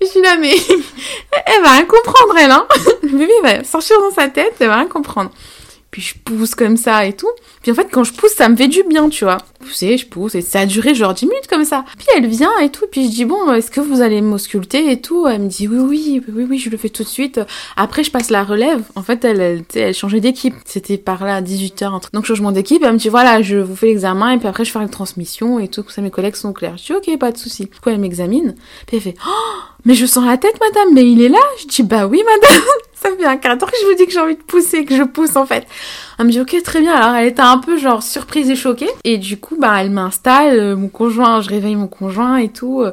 [0.00, 0.54] Je suis là, mais
[1.46, 2.66] elle va rien comprendre, elle, hein.
[3.02, 5.30] Le bébé va sortir dans sa tête, elle va rien comprendre.
[5.92, 7.28] Puis je pousse comme ça et tout.
[7.62, 9.36] Puis en fait, quand je pousse, ça me fait du bien, tu vois.
[9.60, 11.84] Pousser, je pousse, et ça a duré genre 10 minutes comme ça.
[11.98, 15.02] Puis elle vient et tout, puis je dis, bon, est-ce que vous allez m'ausculter et
[15.02, 15.28] tout?
[15.28, 17.40] Elle me dit, oui, oui, oui, oui, je le fais tout de suite.
[17.76, 18.82] Après, je passe la relève.
[18.96, 20.54] En fait, elle, elle, elle changeait d'équipe.
[20.64, 22.10] C'était par là à 18h.
[22.14, 24.70] Donc, changement d'équipe, elle me dit, voilà, je vous fais l'examen, et puis après, je
[24.70, 26.78] fais la transmission et tout, ça, mes collègues sont clairs.
[26.78, 27.64] Je dis, ok, pas de souci.
[27.66, 28.54] Du coup, elle m'examine.
[28.86, 31.66] Puis elle fait, oh, mais je sens la tête, madame, mais il est là Je
[31.66, 32.62] dis, bah oui, madame
[32.94, 34.96] ça fait un quart d'heure que je vous dis que j'ai envie de pousser, que
[34.96, 35.66] je pousse en fait.
[36.18, 36.94] Elle me dit ok très bien.
[36.94, 38.88] Alors elle était un peu genre surprise et choquée.
[39.04, 42.84] Et du coup bah elle m'installe, euh, mon conjoint, je réveille mon conjoint et tout.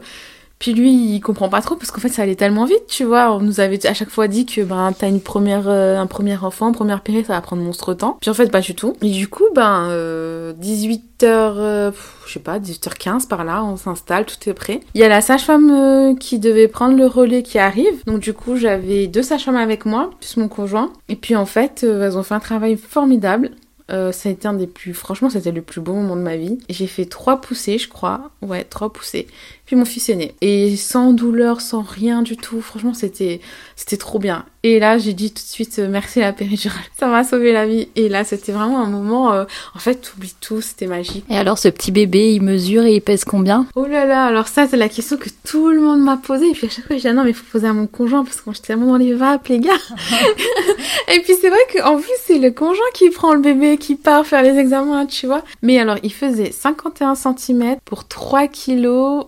[0.59, 3.33] Puis lui il comprend pas trop parce qu'en fait ça allait tellement vite, tu vois.
[3.33, 6.35] On nous avait à chaque fois dit que ben t'as une première, euh, un premier
[6.35, 8.17] enfant, première ça va prendre monstre temps.
[8.19, 8.95] Puis en fait pas du tout.
[9.01, 13.63] Et du coup ben euh, 18 h euh, pff, je sais pas 18h15 par là,
[13.63, 14.81] on s'installe, tout est prêt.
[14.95, 18.03] Il y a la sage-femme euh, qui devait prendre le relais qui arrive.
[18.05, 20.91] Donc du coup j'avais deux sages-femmes avec moi plus mon conjoint.
[21.07, 23.51] Et puis en fait euh, elles ont fait un travail formidable.
[23.91, 26.35] Euh, ça a été un des plus, franchement, c'était le plus beau moment de ma
[26.35, 26.59] vie.
[26.69, 28.29] J'ai fait trois poussées, je crois.
[28.41, 29.27] Ouais, trois poussées.
[29.69, 30.33] Puis mon fils est né.
[30.41, 32.59] Et sans douleur, sans rien du tout.
[32.59, 33.39] Franchement, c'était,
[33.75, 34.43] c'était trop bien.
[34.63, 36.81] Et là, j'ai dit tout de suite, euh, merci la péridurale.
[36.99, 37.87] Ça m'a sauvé la vie.
[37.95, 41.23] Et là, c'était vraiment un moment, euh, en fait, t'oublies tout, c'était magique.
[41.29, 43.67] Et alors, ce petit bébé, il mesure et il pèse combien?
[43.75, 46.49] Oh là là, alors ça, c'est la question que tout le monde m'a posée.
[46.49, 47.85] Et puis à chaque fois, je dis, ah non, mais il faut poser à mon
[47.85, 49.73] conjoint parce que j'étais tellement dans les vapes, les gars.
[51.13, 54.25] et puis c'est vrai qu'en plus, c'est le conjoint qui prend le bébé, qui part
[54.25, 55.43] faire les examens, tu vois.
[55.61, 59.27] Mais alors, il faisait 51 cm pour 3 kilos,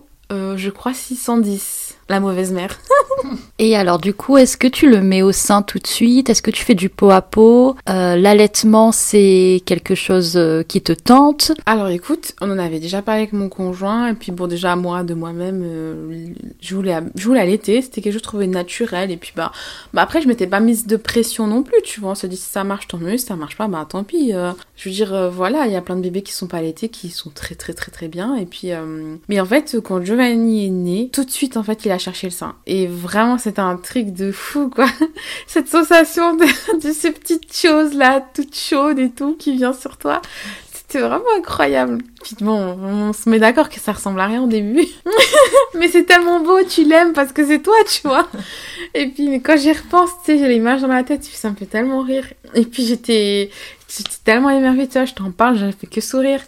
[0.56, 1.81] je crois 610.
[2.08, 2.78] La mauvaise mère.
[3.58, 6.28] Et alors, du coup, est-ce que tu le mets au sein tout de suite?
[6.28, 7.76] Est-ce que tu fais du pot à pot?
[7.88, 11.52] Euh, L'allaitement, c'est quelque chose euh, qui te tente?
[11.64, 15.04] Alors écoute, on en avait déjà parlé avec mon conjoint, et puis bon, déjà moi,
[15.04, 16.26] de moi-même, euh,
[16.60, 19.52] je voulais, je voulais allaiter, c'était quelque chose que je trouvais naturel, et puis bah,
[19.94, 22.36] bah après, je m'étais pas mise de pression non plus, tu vois, on se dit
[22.36, 24.32] si ça marche, tant mieux, si ça marche pas, bah tant pis.
[24.34, 24.52] euh.
[24.76, 27.10] je veux dire, voilà, il y a plein de bébés qui sont pas allaités, qui
[27.10, 28.70] sont très très très très bien, et puis,
[29.28, 32.26] mais en fait, quand Giovanni est né, tout de suite, en fait, il a cherché
[32.26, 34.86] le sein, et vraiment, c'était un truc de fou, quoi.
[35.46, 36.44] Cette sensation de,
[36.92, 40.20] ces petites choses là, toutes chaudes et tout, qui vient sur toi
[40.92, 41.98] c'était vraiment incroyable.
[42.22, 44.86] Puis bon, on se met d'accord que ça ressemble à rien au début.
[45.74, 48.28] mais c'est tellement beau, tu l'aimes parce que c'est toi, tu vois.
[48.92, 51.66] Et puis, quand j'y repense, tu sais, j'ai l'image dans la tête, ça me fait
[51.66, 52.26] tellement rire.
[52.54, 53.50] Et puis j'étais,
[53.88, 56.42] j'étais tellement émerveillée, tu vois, je t'en parle, j'avais fait que sourire.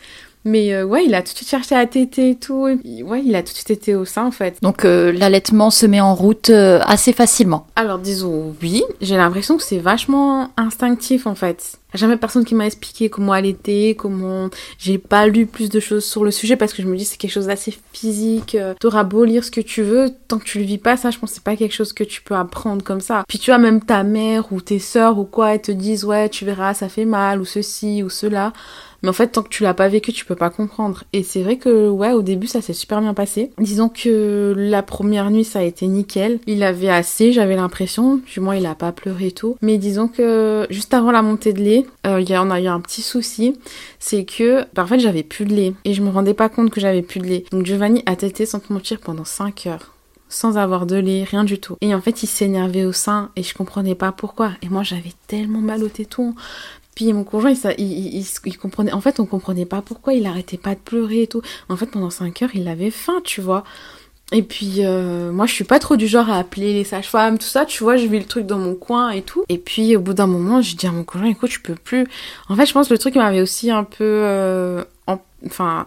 [0.44, 2.68] Mais euh, ouais, il a tout de suite cherché à téter et tout.
[2.84, 4.58] Et ouais, il a tout de suite été au sein en fait.
[4.60, 7.66] Donc euh, l'allaitement se met en route euh, assez facilement.
[7.76, 11.78] Alors disons oui, j'ai l'impression que c'est vachement instinctif en fait.
[11.94, 16.24] Jamais personne qui m'a expliqué comment allaiter, comment j'ai pas lu plus de choses sur
[16.24, 18.56] le sujet parce que je me dis c'est quelque chose d'assez physique.
[18.80, 21.20] T'auras beau lire ce que tu veux, tant que tu le vis pas, ça je
[21.20, 23.22] pense c'est pas quelque chose que tu peux apprendre comme ça.
[23.28, 26.28] Puis tu vois même ta mère ou tes sœurs ou quoi, elles te disent ouais
[26.28, 28.52] tu verras ça fait mal ou ceci ou cela.
[29.04, 31.04] Mais en fait, tant que tu l'as pas vécu, tu peux pas comprendre.
[31.12, 33.50] Et c'est vrai que, ouais, au début, ça s'est super bien passé.
[33.58, 36.40] Disons que la première nuit, ça a été nickel.
[36.46, 38.22] Il avait assez, j'avais l'impression.
[38.32, 39.58] Du moins, il a pas pleuré et tout.
[39.60, 42.66] Mais disons que, juste avant la montée de lait, euh, il y en a eu
[42.66, 43.58] un petit souci.
[43.98, 45.74] C'est que, bah, en fait, j'avais plus de lait.
[45.84, 47.44] Et je me rendais pas compte que j'avais plus de lait.
[47.50, 49.90] Donc, Giovanni a tété sans te mentir pendant 5 heures
[50.30, 51.76] sans avoir de lait, rien du tout.
[51.80, 54.52] Et en fait, il s'énervait au sein et je comprenais pas pourquoi.
[54.62, 56.34] Et moi, j'avais tellement mal au téton.
[56.94, 58.92] Puis mon conjoint, il, comprenait.
[58.92, 61.42] En fait, on comprenait pas pourquoi il arrêtait pas de pleurer et tout.
[61.68, 63.64] En fait, pendant 5 heures, il avait faim, tu vois.
[64.32, 67.46] Et puis, euh, moi, je suis pas trop du genre à appeler les sages-femmes, tout
[67.46, 69.44] ça, tu vois, je vis le truc dans mon coin et tout.
[69.48, 72.06] Et puis, au bout d'un moment, je dis à mon conjoint, écoute, je peux plus.
[72.48, 74.82] En fait, je pense que le truc qui m'avait aussi un peu, euh,
[75.46, 75.86] enfin,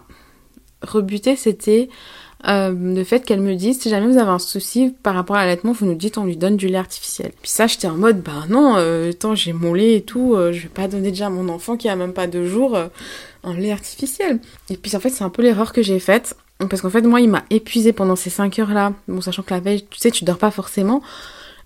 [0.82, 1.88] rebuté, c'était
[2.46, 5.40] euh, le fait qu'elle me dise si jamais vous avez un souci par rapport à
[5.40, 7.32] l'allaitement, vous nous dites on lui donne du lait artificiel.
[7.42, 10.52] Puis ça, j'étais en mode bah non, euh, tant j'ai mon lait et tout, euh,
[10.52, 12.86] je vais pas donner déjà à mon enfant qui a même pas deux jours euh,
[13.42, 14.38] un lait artificiel.
[14.70, 16.36] Et puis en fait, c'est un peu l'erreur que j'ai faite
[16.70, 18.92] parce qu'en fait, moi, il m'a épuisé pendant ces 5 heures là.
[19.08, 21.02] Bon, sachant que la veille, tu sais, tu dors pas forcément.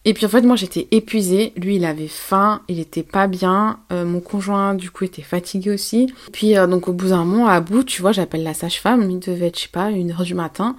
[0.04, 1.52] Et puis en fait, moi j'étais épuisée.
[1.56, 3.78] Lui, il avait faim, il était pas bien.
[3.92, 6.12] Euh, mon conjoint, du coup, était fatigué aussi.
[6.32, 9.08] Puis euh, donc au bout d'un moment, à bout, tu vois, j'appelle la sage-femme.
[9.10, 10.76] Il devait être, je sais pas, une heure du matin.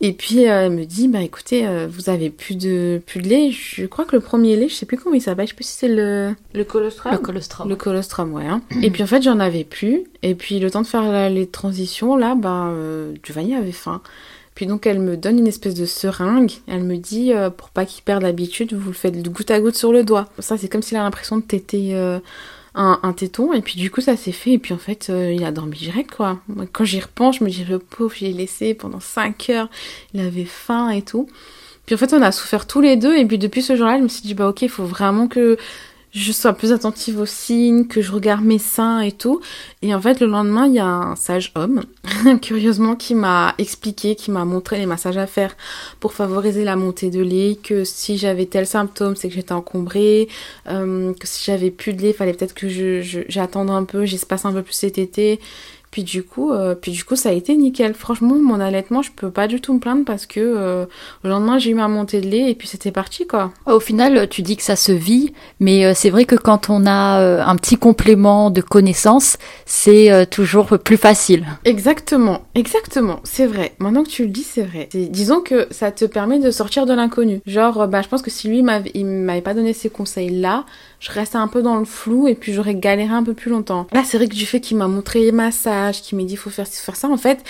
[0.00, 3.50] Et puis euh, elle me dit, bah écoutez, vous avez plus de plus de lait.
[3.50, 5.46] Je crois que le premier lait, je sais plus comment il s'appelle.
[5.46, 7.12] Je sais plus si c'est le le colostrum.
[7.12, 7.68] Le colostrum.
[7.68, 8.46] Le colostrum, ouais.
[8.46, 8.62] Hein.
[8.82, 10.04] Et puis en fait, j'en avais plus.
[10.22, 12.72] Et puis le temps de faire les transitions, là, bah,
[13.24, 14.00] Giovanni avait faim.
[14.54, 16.52] Puis donc elle me donne une espèce de seringue.
[16.66, 19.74] Elle me dit euh, pour pas qu'il perde l'habitude, vous le faites goutte à goutte
[19.74, 20.28] sur le doigt.
[20.38, 22.20] Ça c'est comme s'il a l'impression de téter euh,
[22.74, 23.52] un, un, téton.
[23.52, 24.52] Et puis du coup ça s'est fait.
[24.52, 26.38] Et puis en fait euh, il a dormi direct quoi.
[26.72, 29.68] Quand j'y repense, je me dis le pauvre, j'ai laissé pendant 5 heures.
[30.12, 31.28] Il avait faim et tout.
[31.86, 33.16] Puis en fait on a souffert tous les deux.
[33.16, 35.58] Et puis depuis ce jour-là, je me suis dit bah ok, il faut vraiment que
[36.14, 39.40] je sois plus attentive aux signes, que je regarde mes seins et tout.
[39.82, 41.82] Et en fait, le lendemain, il y a un sage homme,
[42.42, 45.56] curieusement, qui m'a expliqué, qui m'a montré les massages à faire
[45.98, 50.28] pour favoriser la montée de lait, que si j'avais tel symptôme, c'est que j'étais encombrée,
[50.68, 54.44] euh, que si j'avais plus de lait, fallait peut-être que je, j'attende un peu, j'espace
[54.44, 55.40] un peu plus cet été,
[55.94, 57.94] puis du coup, euh, puis du coup, ça a été nickel.
[57.94, 60.86] Franchement, mon allaitement, je peux pas du tout me plaindre parce que euh,
[61.22, 63.52] le lendemain, j'ai eu ma montée de lait et puis c'était parti, quoi.
[63.64, 66.84] Au final, tu dis que ça se vit, mais euh, c'est vrai que quand on
[66.84, 71.46] a un petit complément de connaissances, c'est toujours plus facile.
[71.64, 73.74] Exactement, exactement, c'est vrai.
[73.78, 74.88] Maintenant que tu le dis, c'est vrai.
[74.92, 77.40] Disons que ça te permet de sortir de l'inconnu.
[77.46, 80.64] Genre, bah, je pense que si lui m'avait, il m'avait pas donné ces conseils-là,
[81.04, 83.86] je restais un peu dans le flou et puis j'aurais galéré un peu plus longtemps.
[83.92, 86.50] Là, c'est vrai que du fait qu'il m'a montré les massages, qu'il m'a dit faut
[86.50, 87.44] faire faire ça, en fait,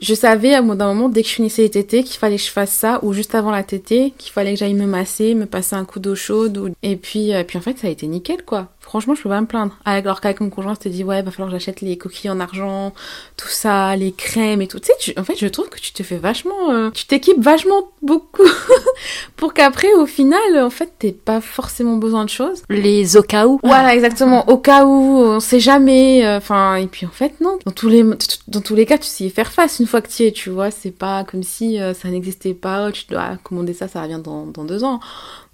[0.00, 2.50] je savais à un moment, dès que je finissais les tétés, qu'il fallait que je
[2.50, 5.74] fasse ça, ou juste avant la tétée, qu'il fallait que j'aille me masser, me passer
[5.74, 8.68] un coup d'eau chaude, et puis, euh, puis en fait, ça a été nickel, quoi.
[8.88, 9.76] Franchement, je peux pas me plaindre.
[9.84, 12.94] Alors qu'avec mon conjoint, c'était dit, ouais, va falloir que j'achète les coquilles en argent,
[13.36, 14.80] tout ça, les crèmes et tout.
[14.80, 17.90] Tu sais, en fait, je trouve que tu te fais vachement, euh, tu t'équipes vachement
[18.00, 18.48] beaucoup
[19.36, 22.62] pour qu'après, au final, en fait, t'aies pas forcément besoin de choses.
[22.70, 23.60] Les au cas où.
[23.62, 24.48] Voilà, exactement.
[24.48, 26.24] Au cas où, on sait jamais.
[26.24, 27.58] Euh, enfin, et puis en fait, non.
[27.66, 28.02] Dans tous les,
[28.48, 30.32] dans tous les cas, tu sais y faire face une fois que tu y es,
[30.32, 30.70] tu vois.
[30.70, 32.90] C'est pas comme si euh, ça n'existait pas.
[32.90, 35.00] Tu dois commander ça, ça revient dans, dans deux ans.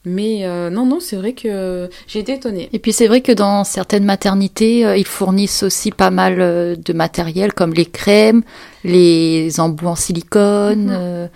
[0.05, 2.69] Mais euh, non, non, c'est vrai que j'ai été étonnée.
[2.73, 6.77] Et puis c'est vrai que dans certaines maternités, euh, ils fournissent aussi pas mal euh,
[6.77, 8.43] de matériel comme les crèmes,
[8.85, 10.87] les embouts en silicone.
[10.87, 11.29] Mhm.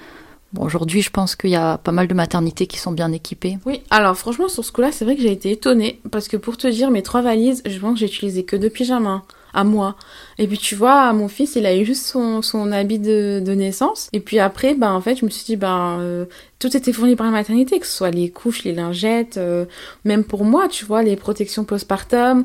[0.55, 3.59] Bon, aujourd'hui, je pense qu'il y a pas mal de maternités qui sont bien équipées.
[3.67, 6.01] Oui, alors franchement, sur ce coup-là, c'est vrai que j'ai été étonnée.
[6.11, 8.71] Parce que pour te dire, mes trois valises, je pense que j'ai utilisé que deux
[8.71, 9.23] pyjamas
[9.65, 9.97] moi.
[10.39, 13.53] Et puis tu vois, mon fils, il a eu juste son, son habit de, de
[13.53, 14.09] naissance.
[14.13, 16.25] Et puis après, ben en fait, je me suis dit, ben euh,
[16.59, 19.65] tout était fourni par la maternité, que ce soit les couches, les lingettes, euh,
[20.05, 22.45] même pour moi, tu vois, les protections postpartum.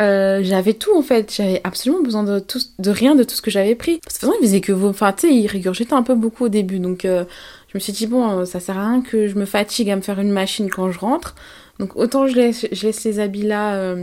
[0.00, 3.42] Euh, j'avais tout en fait, j'avais absolument besoin de tout, de rien de tout ce
[3.42, 4.00] que j'avais pris.
[4.02, 6.02] Parce que de toute façon, il faisait que vous, enfin tu sais, il régurgitait un
[6.02, 7.24] peu beaucoup au début, donc je
[7.74, 10.18] me suis dit bon, ça sert à rien que je me fatigue à me faire
[10.18, 11.36] une machine quand je rentre,
[11.78, 13.94] donc autant je laisse, je les habits là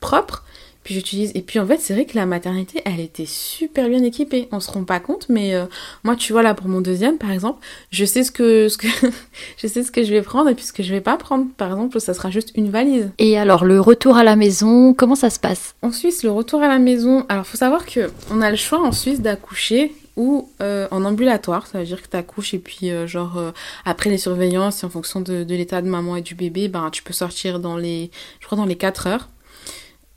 [0.00, 0.42] propres
[0.88, 1.32] Puis j'utilise.
[1.34, 4.48] Et puis en fait, c'est vrai que la maternité, elle était super bien équipée.
[4.52, 5.66] On se rend pas compte, mais euh,
[6.02, 7.58] moi, tu vois là pour mon deuxième, par exemple,
[7.90, 8.86] je sais ce que, ce que
[9.58, 11.44] je sais ce que je vais prendre et puis ce que je vais pas prendre.
[11.58, 13.10] Par exemple, ça sera juste une valise.
[13.18, 15.74] Et alors le retour à la maison, comment ça se passe?
[15.82, 17.26] En Suisse, le retour à la maison.
[17.28, 21.66] Alors, faut savoir que on a le choix en Suisse d'accoucher ou euh, en ambulatoire,
[21.66, 23.50] ça veut dire que tu accouches et puis euh, genre euh,
[23.84, 27.02] après les surveillances, en fonction de, de l'état de maman et du bébé, ben tu
[27.02, 29.28] peux sortir dans les, je crois dans les 4 heures.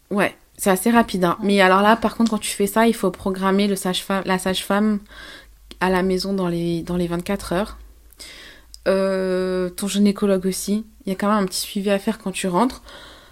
[0.09, 1.23] Ouais, c'est assez rapide.
[1.23, 1.37] Hein.
[1.41, 3.75] Mais alors là, par contre, quand tu fais ça, il faut programmer la
[4.37, 4.99] sage-femme
[5.79, 7.77] à la maison dans les, dans les 24 heures.
[8.85, 10.85] ton gynécologue aussi.
[11.07, 12.83] Il y a quand même un petit suivi à faire quand tu rentres.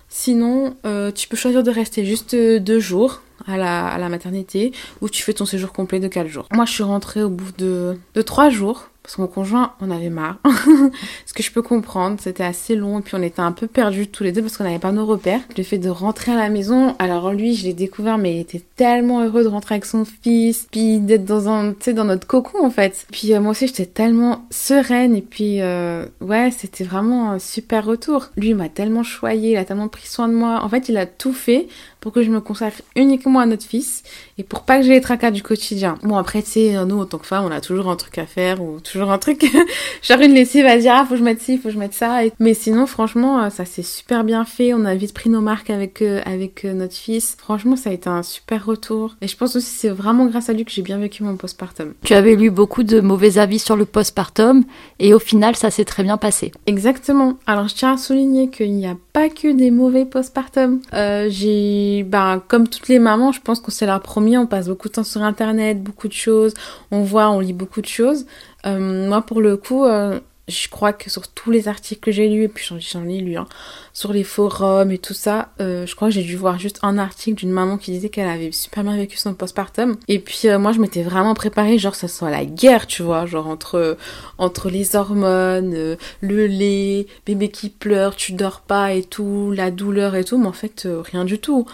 [0.09, 0.75] Sinon,
[1.13, 5.45] tu peux choisir de rester juste deux jours à la, maternité où tu fais ton
[5.45, 6.47] séjour complet de 4 jours.
[6.51, 9.89] Moi, je suis rentrée au bout de, de 3 jours parce que mon conjoint on
[9.89, 10.37] avait marre.
[11.25, 14.07] Ce que je peux comprendre, c'était assez long et puis on était un peu perdus
[14.07, 15.41] tous les deux parce qu'on n'avait pas nos repères.
[15.57, 18.61] Le fait de rentrer à la maison, alors lui je l'ai découvert mais il était
[18.75, 22.27] tellement heureux de rentrer avec son fils, puis d'être dans un, tu sais, dans notre
[22.27, 23.07] cocon en fait.
[23.11, 27.85] Puis euh, moi aussi j'étais tellement sereine et puis euh, ouais c'était vraiment un super
[27.85, 28.27] retour.
[28.37, 30.61] Lui il m'a tellement choyé, il a tellement pris soin de moi.
[30.63, 31.67] En fait il a tout fait
[31.99, 34.03] pour que je me consacre uniquement à notre fils
[34.39, 35.97] et pour pas que j'ai les tracas du quotidien.
[36.01, 38.25] Bon après tu sais nous en tant que femme on a toujours un truc à
[38.25, 39.45] faire ou toujours un truc,
[40.01, 41.93] genre une lessive à dire ah faut que je mette ci, faut que je mette
[41.93, 42.21] ça.
[42.39, 45.69] Mais sinon franchement euh, ça s'est super bien fait, on a vite pris nos marques
[45.69, 47.35] avec euh, avec euh, notre fils.
[47.37, 50.53] Franchement ça a été un super retour et je pense aussi c'est vraiment grâce à
[50.53, 51.93] lui que j'ai bien vécu mon postpartum.
[52.03, 54.63] Tu avais lu beaucoup de mauvais avis sur le postpartum
[54.99, 56.51] et au final ça s'est très bien passé.
[56.65, 57.37] Exactement.
[57.45, 60.79] Alors je tiens à souligner qu'il n'y a pas que des mauvais postpartum.
[60.93, 64.67] Euh, j'ai ben comme toutes les mamans, je pense qu'on c'est la première, on passe
[64.67, 66.53] beaucoup de temps sur internet, beaucoup de choses,
[66.91, 68.25] on voit, on lit beaucoup de choses.
[68.65, 72.27] Euh, moi, pour le coup, euh, je crois que sur tous les articles que j'ai
[72.27, 73.45] lus, et puis j'en ai lu, hein,
[73.93, 76.97] sur les forums et tout ça, euh, je crois que j'ai dû voir juste un
[76.97, 79.95] article d'une maman qui disait qu'elle avait super bien vécu son postpartum.
[80.07, 83.47] Et puis moi, je m'étais vraiment préparée, genre ça soit la guerre, tu vois, genre
[83.47, 83.97] entre
[84.37, 90.15] entre les hormones, le lait, bébé qui pleure, tu dors pas et tout, la douleur
[90.15, 91.67] et tout, mais en fait rien du tout.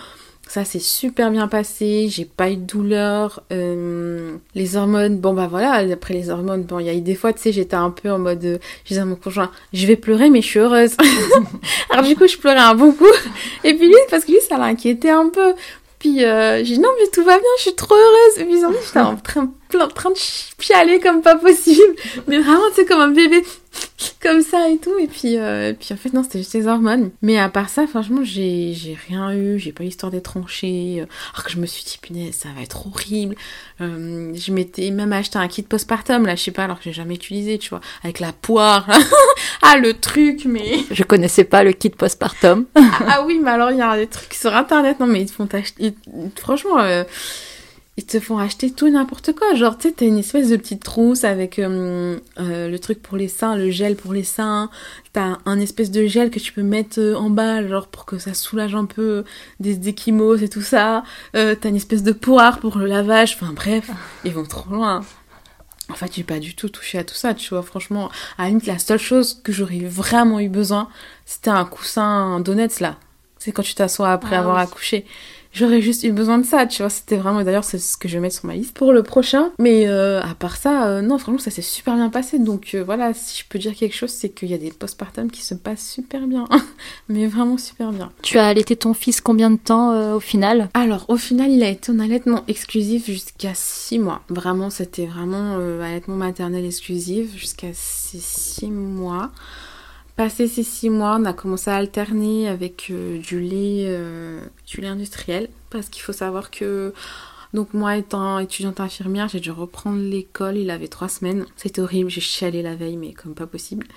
[0.47, 3.43] Ça s'est super bien passé, j'ai pas eu de douleur.
[3.51, 7.15] Euh, les hormones, bon bah voilà, après les hormones, bon il y a eu des
[7.15, 9.95] fois, tu sais, j'étais un peu en mode, je disais à mon conjoint, je vais
[9.95, 10.95] pleurer mais je suis heureuse.
[11.89, 13.05] Alors du coup je pleurais un bon coup.
[13.63, 15.55] Et puis lui, parce que lui ça l'inquiétait un peu.
[15.97, 18.39] Puis euh, j'ai dit non mais tout va bien, je suis trop heureuse.
[18.39, 18.55] Et puis
[18.85, 20.17] j'étais en train, en train de
[20.59, 21.95] chialer comme pas possible.
[22.27, 23.43] Mais vraiment, c'est comme un bébé
[24.21, 24.97] comme ça et tout.
[24.99, 27.11] Et puis, euh, puis en fait, non, c'était juste les hormones.
[27.21, 29.59] Mais à part ça, franchement, j'ai, j'ai rien eu.
[29.59, 31.05] J'ai pas l'histoire d'être tranchée.
[31.33, 33.35] Alors que je me suis dit, punaise, ça va être horrible.
[33.81, 36.93] Euh, je m'étais même acheté un kit postpartum, là, je sais pas, alors que j'ai
[36.93, 37.81] jamais utilisé, tu vois.
[38.03, 38.87] Avec la poire.
[39.61, 40.79] ah, le truc, mais.
[40.91, 42.65] Je connaissais pas le kit postpartum.
[42.75, 44.99] ah, ah, oui, mais alors il y a des trucs sur internet.
[44.99, 45.95] Non, mais ils te font acheter.
[46.37, 47.03] Franchement, euh,
[47.97, 49.55] ils te font acheter tout n'importe quoi.
[49.55, 53.15] Genre, tu sais, t'as une espèce de petite trousse avec euh, euh, le truc pour
[53.15, 54.69] les seins, le gel pour les seins.
[55.13, 58.17] T'as un espèce de gel que tu peux mettre euh, en bas, genre pour que
[58.17, 59.23] ça soulage un peu
[59.61, 61.03] des échymoses et tout ça.
[61.35, 63.37] Euh, t'as une espèce de poire pour le lavage.
[63.39, 63.89] Enfin bref,
[64.25, 65.01] ils vont trop loin.
[65.89, 67.61] En fait, j'ai pas du tout touché à tout ça, tu vois.
[67.63, 70.89] Franchement, à la limite, la seule chose que j'aurais vraiment eu besoin,
[71.25, 72.97] c'était un coussin donuts là.
[73.37, 75.05] C'est quand tu t'assois après ah avoir accouché
[75.55, 76.89] j'aurais juste eu besoin de ça, tu vois.
[76.89, 79.51] C'était vraiment, d'ailleurs, c'est ce que je vais mettre sur ma liste pour le prochain.
[79.57, 82.37] Mais euh, à part ça, euh, non, franchement, ça s'est super bien passé.
[82.37, 85.31] Donc euh, voilà, si je peux dire quelque chose, c'est qu'il y a des postpartum
[85.31, 86.45] qui se passent super bien.
[87.09, 88.11] Mais vraiment super bien.
[88.21, 90.69] Tu as allaité ton fils combien de temps au final?
[90.73, 94.21] Alors, au final, il a été en allaitement exclusif jusqu'à 6 mois.
[94.29, 99.31] Vraiment, c'était vraiment allaitement maternel exclusif jusqu'à ces 6 mois.
[100.15, 104.79] Passé ces six mois, on a commencé à alterner avec euh, du lait, euh, du
[104.79, 106.93] lait industriel, parce qu'il faut savoir que
[107.53, 110.57] donc moi étant étudiante infirmière, j'ai dû reprendre l'école.
[110.57, 111.45] Il avait trois semaines.
[111.55, 112.09] C'était horrible.
[112.09, 113.87] J'ai chialé la veille, mais comme pas possible.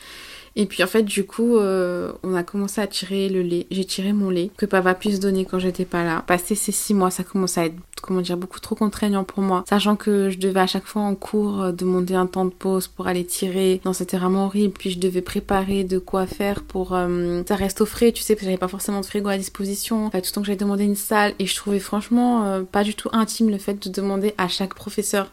[0.57, 3.67] Et puis en fait, du coup, euh, on a commencé à tirer le lait.
[3.71, 6.23] J'ai tiré mon lait que papa puisse donner quand j'étais pas là.
[6.27, 9.65] Passé ces six mois, ça commençait à être, comment dire, beaucoup trop contraignant pour moi.
[9.69, 12.89] Sachant que je devais à chaque fois en cours euh, demander un temps de pause
[12.89, 13.81] pour aller tirer.
[13.85, 14.75] Non, c'était vraiment horrible.
[14.79, 18.35] Puis je devais préparer de quoi faire pour euh, ça reste au frais, tu sais,
[18.35, 20.11] parce que j'avais pas forcément de frigo à disposition.
[20.11, 23.09] Tout le temps que j'avais demandé une salle et je trouvais franchement pas du tout
[23.13, 25.31] intime le fait de demander à chaque professeur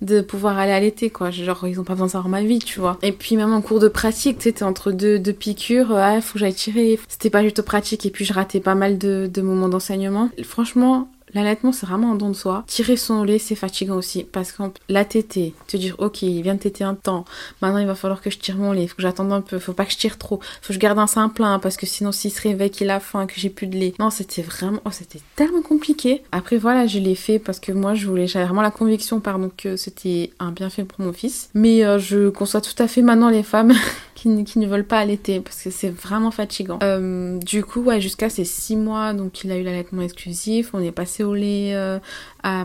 [0.00, 1.30] de pouvoir aller à l'été, quoi.
[1.30, 2.98] Genre, ils ont pas besoin de savoir ma vie, tu vois.
[3.02, 6.34] Et puis, même en cours de pratique, tu sais, entre deux, deux piqûres, ah, faut
[6.34, 6.98] que j'aille tirer.
[7.08, 10.30] C'était pas juste pratique, et puis je ratais pas mal de moments d'enseignement.
[10.42, 12.64] Franchement, l'allaitement c'est vraiment un don de soi.
[12.66, 16.54] Tirer son lait c'est fatigant aussi parce que la tétée, te dire ok il vient
[16.54, 17.24] de téter un temps,
[17.62, 19.72] maintenant il va falloir que je tire mon lait, faut que j'attende un peu, faut
[19.72, 22.12] pas que je tire trop, faut que je garde un sein plein parce que sinon
[22.12, 23.94] s'il se réveille qu'il a faim, que j'ai plus de lait.
[23.98, 26.22] Non c'était vraiment, oh, c'était tellement compliqué.
[26.32, 29.50] Après voilà je l'ai fait parce que moi je voulais, j'avais vraiment la conviction pardon
[29.56, 31.50] que c'était un bienfait pour mon fils.
[31.54, 33.72] Mais euh, je conçois tout à fait maintenant les femmes
[34.14, 36.78] qui, ne veulent pas allaiter parce que c'est vraiment fatigant.
[36.82, 40.82] Euh, du coup ouais jusqu'à ces six mois donc il a eu l'allaitement exclusif, on
[40.82, 41.98] est passé au lait euh,
[42.42, 42.62] à,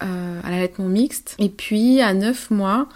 [0.00, 2.88] à l'allaitement mixte et puis à neuf mois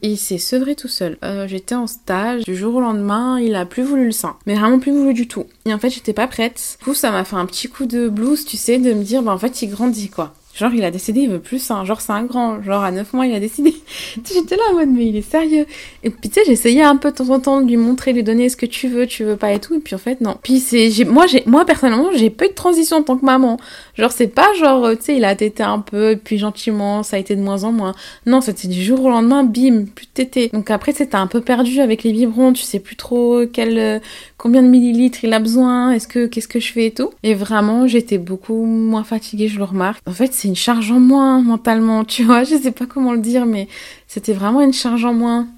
[0.00, 1.18] il s'est sevré tout seul.
[1.46, 4.36] j'étais en stage, du jour au lendemain, il a plus voulu le sein.
[4.46, 5.46] Mais vraiment plus voulu du tout.
[5.66, 6.76] Et en fait, j'étais pas prête.
[6.78, 9.24] Du coup, ça m'a fait un petit coup de blues, tu sais, de me dire,
[9.24, 10.34] bah en fait, il grandit quoi.
[10.58, 11.84] Genre, il a décidé, il veut plus un.
[11.84, 12.60] Genre, c'est un grand.
[12.64, 13.76] Genre, à 9 mois, il a décidé.
[14.28, 15.66] J'étais là en mode, mais il est sérieux.
[16.02, 18.24] Et puis, tu sais, j'essayais un peu de temps en temps de lui montrer, lui
[18.24, 19.76] donner ce que tu veux, tu veux pas et tout.
[19.76, 20.36] Et puis, en fait, non.
[20.42, 23.56] Puis, c'est, moi, j'ai, moi, personnellement, j'ai pas eu de transition en tant que maman.
[23.98, 27.16] Genre, c'est pas genre, tu sais, il a tété un peu, et puis gentiment, ça
[27.16, 27.94] a été de moins en moins.
[28.26, 30.48] Non, c'était du jour au lendemain, bim, plus de tété.
[30.52, 34.00] Donc, après, c'était un peu perdu avec les biberons, tu sais plus trop quel,
[34.38, 37.10] combien de millilitres il a besoin, est-ce que, qu'est-ce que je fais et tout.
[37.22, 40.00] Et vraiment, j'étais beaucoup moins fatiguée, je le remarque.
[40.06, 43.20] En fait, c'est une charge en moins mentalement, tu vois, je sais pas comment le
[43.20, 43.68] dire, mais
[44.06, 45.48] c'était vraiment une charge en moins,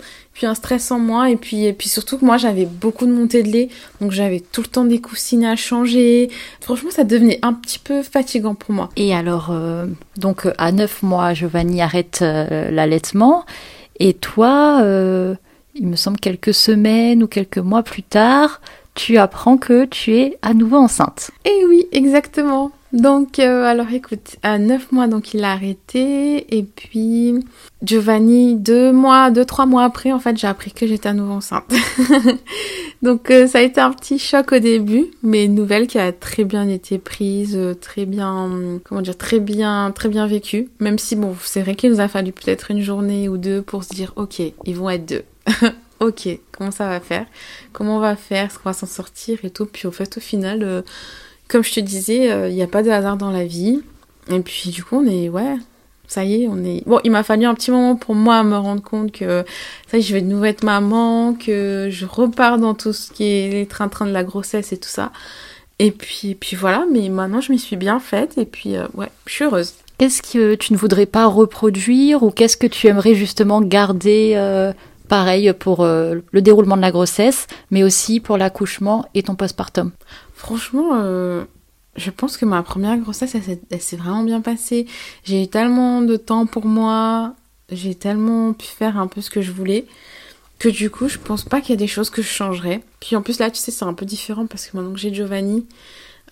[0.41, 3.13] puis un stress en moins, et puis, et puis surtout que moi j'avais beaucoup de
[3.13, 3.69] montée de lait,
[4.01, 6.31] donc j'avais tout le temps des coussines à changer.
[6.63, 8.89] Franchement, ça devenait un petit peu fatigant pour moi.
[8.97, 9.85] Et alors, euh,
[10.17, 13.45] donc à 9 mois, Giovanni arrête euh, l'allaitement,
[13.99, 15.35] et toi, euh,
[15.75, 18.63] il me semble quelques semaines ou quelques mois plus tard,
[18.95, 21.33] tu apprends que tu es à nouveau enceinte.
[21.45, 22.73] Eh oui, exactement.
[22.93, 26.57] Donc, euh, alors écoute, à 9 mois, donc il a arrêté.
[26.57, 27.35] Et puis,
[27.83, 31.35] Giovanni, deux mois, deux, trois mois après, en fait, j'ai appris que j'étais à nouveau
[31.35, 31.73] enceinte.
[33.03, 36.11] donc, euh, ça a été un petit choc au début, mais une nouvelle qui a
[36.13, 40.69] très bien été prise, euh, très bien, comment dire, très bien, très bien vécue.
[40.81, 43.85] Même si, bon, c'est vrai qu'il nous a fallu peut-être une journée ou deux pour
[43.85, 45.23] se dire, ok, ils vont être deux.
[46.01, 47.27] ok, comment ça va faire?
[47.73, 48.47] Comment on va faire?
[48.47, 49.67] Est-ce qu'on va s'en sortir et tout?
[49.67, 50.83] Puis, au fait, au final
[51.51, 53.81] comme je te disais, il euh, n'y a pas de hasard dans la vie.
[54.31, 55.57] Et puis du coup, on est, ouais,
[56.07, 56.87] ça y est, on est...
[56.87, 59.45] Bon, il m'a fallu un petit moment pour moi me rendre compte que
[59.91, 63.11] ça y est, je vais de nouveau être maman, que je repars dans tout ce
[63.11, 65.11] qui est les train-train de la grossesse et tout ça.
[65.81, 69.09] Et puis, puis voilà, mais maintenant je m'y suis bien faite et puis euh, ouais,
[69.27, 69.73] je suis heureuse.
[69.99, 74.73] Qu'est-ce que tu ne voudrais pas reproduire ou qu'est-ce que tu aimerais justement garder euh,
[75.09, 79.91] pareil pour le déroulement de la grossesse, mais aussi pour l'accouchement et ton postpartum?
[80.41, 81.45] Franchement, euh,
[81.97, 84.87] je pense que ma première grossesse, elle, s'est vraiment bien passée.
[85.23, 87.35] J'ai eu tellement de temps pour moi,
[87.71, 89.85] j'ai tellement pu faire un peu ce que je voulais,
[90.59, 92.83] que du coup, je pense pas qu'il y a des choses que je changerais.
[93.01, 95.13] Puis en plus, là, tu sais, c'est un peu différent parce que maintenant que j'ai
[95.13, 95.67] Giovanni,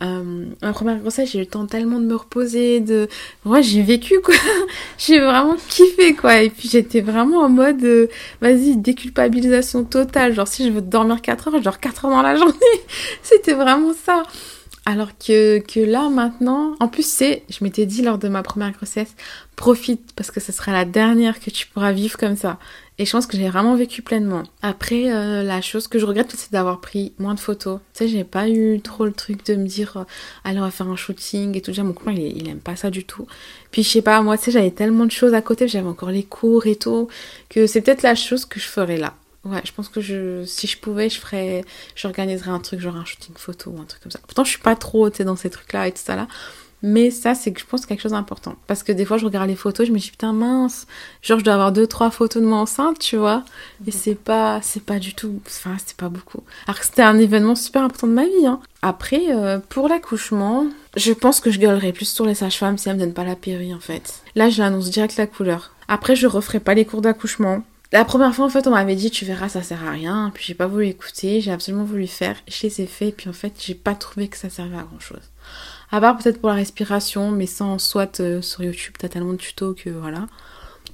[0.00, 3.08] euh, ma première grossesse, j'ai eu le temps tellement de me reposer, de...
[3.44, 4.34] Ouais, j'ai vécu, quoi.
[4.98, 6.40] j'ai vraiment kiffé, quoi.
[6.42, 8.06] Et puis, j'étais vraiment en mode, euh,
[8.40, 10.34] vas-y, déculpabilisation totale.
[10.34, 12.54] Genre, si je veux dormir 4 heures, dors 4 heures dans la journée.
[13.22, 14.22] C'était vraiment ça.
[14.86, 18.72] Alors que, que là, maintenant, en plus, c'est, je m'étais dit lors de ma première
[18.72, 19.14] grossesse,
[19.54, 22.58] profite parce que ce sera la dernière que tu pourras vivre comme ça.
[23.00, 24.42] Et je pense que j'ai vraiment vécu pleinement.
[24.60, 27.78] Après, euh, la chose que je regrette, c'est d'avoir pris moins de photos.
[27.94, 30.04] Tu sais, j'ai pas eu trop le truc de me dire, euh,
[30.42, 31.70] allez, on va faire un shooting et tout.
[31.70, 33.26] Déjà, mon copain, il, il aime pas ça du tout.
[33.70, 36.10] Puis, je sais pas, moi, tu sais, j'avais tellement de choses à côté, j'avais encore
[36.10, 37.06] les cours et tout,
[37.48, 39.14] que c'est peut-être la chose que je ferais là.
[39.44, 43.04] Ouais, je pense que je, si je pouvais, je ferais, j'organiserais un truc, genre un
[43.04, 44.18] shooting photo ou un truc comme ça.
[44.26, 46.26] Pourtant, je suis pas trop, tu sais, dans ces trucs-là et tout ça là.
[46.82, 48.54] Mais ça, c'est que je pense quelque chose d'important.
[48.66, 50.86] Parce que des fois, je regarde les photos, je me dis putain mince,
[51.22, 53.44] genre je dois avoir deux, trois photos de moi enceinte, tu vois.
[53.86, 56.42] Et c'est pas, c'est pas du tout, enfin c'est pas beaucoup.
[56.66, 58.46] Alors que c'était un événement super important de ma vie.
[58.46, 58.60] Hein.
[58.82, 60.66] Après, euh, pour l'accouchement,
[60.96, 63.36] je pense que je gueulerai plus sur les sages-femmes si elles me donnent pas la
[63.36, 64.22] péri en fait.
[64.36, 65.72] Là, je l'annonce direct la couleur.
[65.88, 67.62] Après, je referai pas les cours d'accouchement.
[67.90, 70.30] La première fois, en fait, on m'avait dit, tu verras, ça sert à rien.
[70.34, 72.36] Puis j'ai pas voulu écouter, j'ai absolument voulu faire.
[72.46, 74.82] Je les ai fait, et puis en fait, j'ai pas trouvé que ça servait à
[74.82, 75.22] grand chose.
[75.90, 79.38] À part peut-être pour la respiration, mais sans soit euh, sur YouTube, t'as tellement de
[79.38, 80.26] tutos que voilà.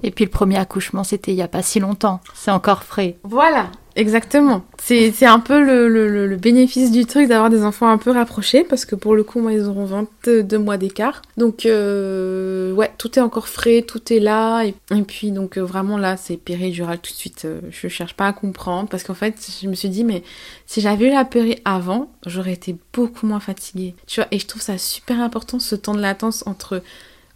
[0.03, 2.21] Et puis le premier accouchement, c'était il y a pas si longtemps.
[2.33, 3.17] C'est encore frais.
[3.23, 4.63] Voilà, exactement.
[4.77, 5.87] C'est un peu le,
[6.27, 9.39] le, bénéfice du truc d'avoir des enfants un peu rapprochés, parce que pour le coup,
[9.39, 11.21] moi, ils auront 22 mois d'écart.
[11.37, 14.63] Donc, euh, ouais, tout est encore frais, tout est là.
[14.63, 14.73] Et,
[15.07, 17.43] puis, donc, euh, vraiment, là, c'est péridural tout de suite.
[17.45, 20.23] Euh, je cherche pas à comprendre, parce qu'en fait, je me suis dit, mais
[20.65, 23.95] si j'avais eu la péri avant, j'aurais été beaucoup moins fatiguée.
[24.07, 26.81] Tu vois, et je trouve ça super important, ce temps de latence entre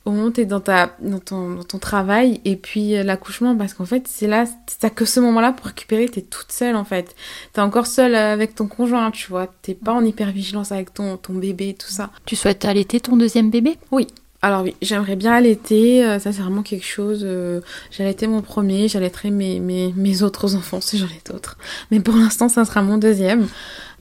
[0.09, 3.55] au moment où t'es dans, ta, dans, ton, dans ton travail et puis euh, l'accouchement
[3.55, 4.45] parce qu'en fait c'est là,
[4.79, 7.15] t'as que ce moment-là pour récupérer, t'es toute seule en fait.
[7.53, 9.47] T'es encore seule avec ton conjoint, tu vois.
[9.61, 12.09] T'es pas en hyper vigilance avec ton, ton bébé, tout ça.
[12.25, 13.77] Tu souhaites allaiter ton deuxième bébé?
[13.91, 14.07] Oui.
[14.41, 17.21] Alors oui, j'aimerais bien allaiter, euh, ça c'est vraiment quelque chose.
[17.23, 17.59] Euh,
[17.91, 21.57] j'allaitais mon premier, j'allaiterai mes, mes, mes autres enfants si j'en ai d'autres.
[21.91, 23.47] Mais pour l'instant, ça sera mon deuxième.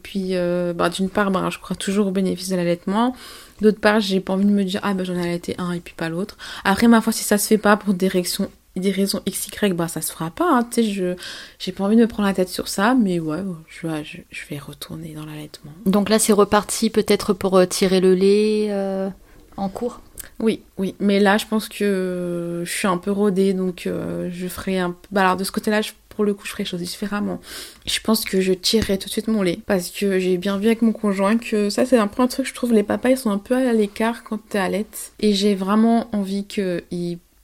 [0.02, 3.16] Puis euh, bah, d'une part, bah, je crois toujours au bénéfice de l'allaitement.
[3.60, 5.80] D'autre part, j'ai pas envie de me dire ah ben j'en ai allaité un et
[5.80, 6.36] puis pas l'autre.
[6.64, 8.48] Après ma foi, si ça se fait pas pour des raisons
[8.78, 10.48] XY, bah ça se fera pas.
[10.50, 10.64] Hein.
[10.70, 11.14] Tu sais, je
[11.58, 14.40] j'ai pas envie de me prendre la tête sur ça, mais ouais, je, je, je
[14.48, 15.72] vais retourner dans l'allaitement.
[15.86, 19.10] Donc là, c'est reparti peut-être pour tirer le lait
[19.58, 20.00] en cours?
[20.40, 24.46] Oui, oui, mais là je pense que je suis un peu rodée, donc euh, je
[24.46, 24.94] ferai un...
[25.10, 25.80] Bah alors de ce côté-là,
[26.18, 27.40] pour le coup, je ferai les différemment.
[27.86, 30.66] Je pense que je tirerai tout de suite mon lait, parce que j'ai bien vu
[30.66, 33.16] avec mon conjoint que ça c'est un peu un truc, je trouve, les papas ils
[33.16, 34.86] sont un peu à l'écart quand t'es à l'aide,
[35.20, 36.82] et j'ai vraiment envie qu'ils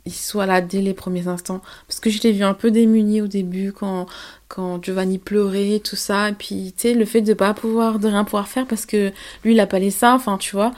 [0.06, 1.62] il soit là dès les premiers instants.
[1.86, 4.06] Parce que je l'ai vu un peu démuni au début quand,
[4.48, 6.30] quand Giovanni pleurait, tout ça.
[6.30, 9.12] Et puis, tu sais, le fait de pas pouvoir, de rien pouvoir faire parce que
[9.44, 10.74] lui, il a pas les seins, enfin, tu vois.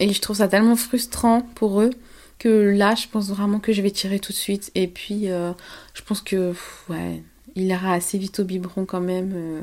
[0.00, 1.90] Et je trouve ça tellement frustrant pour eux
[2.38, 4.70] que là, je pense vraiment que je vais tirer tout de suite.
[4.74, 5.52] Et puis, euh,
[5.94, 6.54] je pense que,
[6.88, 7.22] ouais,
[7.56, 9.32] il ira assez vite au biberon quand même.
[9.34, 9.60] Euh.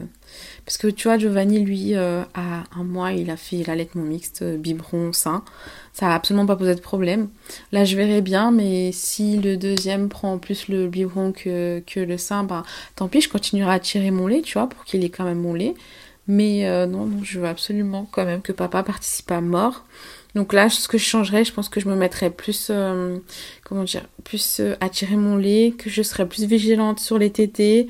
[0.65, 4.43] parce que tu vois, Giovanni, lui, euh, à un mois, il a fait l'allaitement mixte,
[4.43, 5.43] biberon, sein.
[5.93, 7.29] Ça a absolument pas posé de problème.
[7.71, 12.17] Là, je verrai bien, mais si le deuxième prend plus le biberon que, que le
[12.17, 12.63] sein, bah,
[12.95, 15.39] tant pis, je continuerai à tirer mon lait, tu vois, pour qu'il ait quand même
[15.39, 15.73] mon lait.
[16.27, 19.85] Mais non, non, je veux absolument quand même que papa participe à mort.
[20.35, 23.17] Donc là, ce que je changerais, je pense que je me mettrais plus, euh,
[23.63, 27.29] comment dire, plus euh, à tirer mon lait, que je serais plus vigilante sur les
[27.29, 27.87] tétés,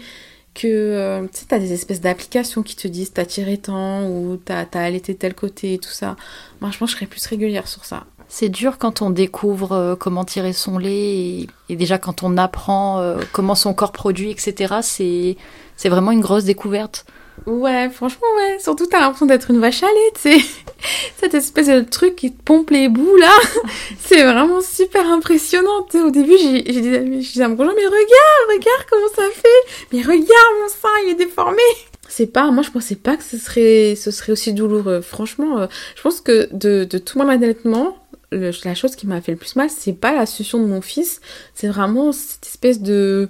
[0.54, 4.38] que, euh, tu sais, t'as des espèces d'applications qui te disent t'as tiré tant ou
[4.38, 6.16] t'as as allaité tel côté et tout ça.
[6.62, 8.06] Moi, je pense serais plus régulière sur ça.
[8.28, 13.54] C'est dur quand on découvre comment tirer son lait et, déjà quand on apprend comment
[13.54, 15.38] son corps produit, etc.
[15.78, 17.06] C'est vraiment une grosse découverte.
[17.46, 18.58] Ouais, franchement, ouais.
[18.60, 20.46] Surtout, t'as l'impression d'être une vache à lait, tu sais.
[21.18, 23.32] Cette espèce de truc qui te pompe les bouts, là.
[24.00, 25.86] c'est vraiment super impressionnant.
[25.94, 29.86] au début, j'ai dit, à mon conjoint, mais regarde, regarde comment ça fait.
[29.92, 30.26] Mais regarde,
[30.62, 31.62] mon sein, il est déformé.
[32.08, 35.02] C'est pas, moi, je pensais pas que ce serait, ce serait aussi douloureux.
[35.02, 37.98] Franchement, euh, je pense que de, de tout mon allaitement,
[38.32, 41.22] la chose qui m'a fait le plus mal, c'est pas la succion de mon fils.
[41.54, 43.30] C'est vraiment cette espèce de,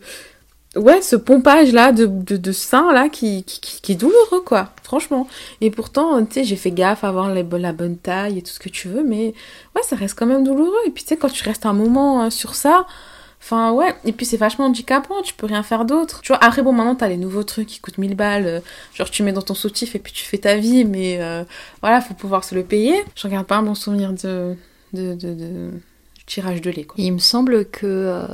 [0.76, 5.28] ouais, ce pompage là de, de, sein là qui, qui, qui, est douloureux quoi, franchement.
[5.62, 8.60] Et pourtant, tu sais, j'ai fait gaffe à avoir la bonne taille et tout ce
[8.60, 9.34] que tu veux, mais
[9.76, 10.74] ouais, ça reste quand même douloureux.
[10.86, 12.86] Et puis tu sais, quand tu restes un moment hein, sur ça,
[13.42, 16.22] enfin ouais, et puis c'est vachement handicapant, tu peux rien faire d'autre.
[16.22, 18.60] Tu vois, après bon, maintenant t'as les nouveaux trucs qui coûtent 1000 balles, euh,
[18.94, 21.44] genre tu mets dans ton soutif et puis tu fais ta vie, mais euh,
[21.82, 22.96] voilà, faut pouvoir se le payer.
[23.16, 24.56] Je regarde pas un bon souvenir de,
[24.94, 25.72] de
[26.26, 26.88] tirage de lait.
[26.98, 28.26] Il me semble que euh,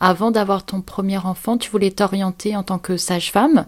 [0.00, 3.66] avant d'avoir ton premier enfant, tu voulais t'orienter en tant que sage-femme.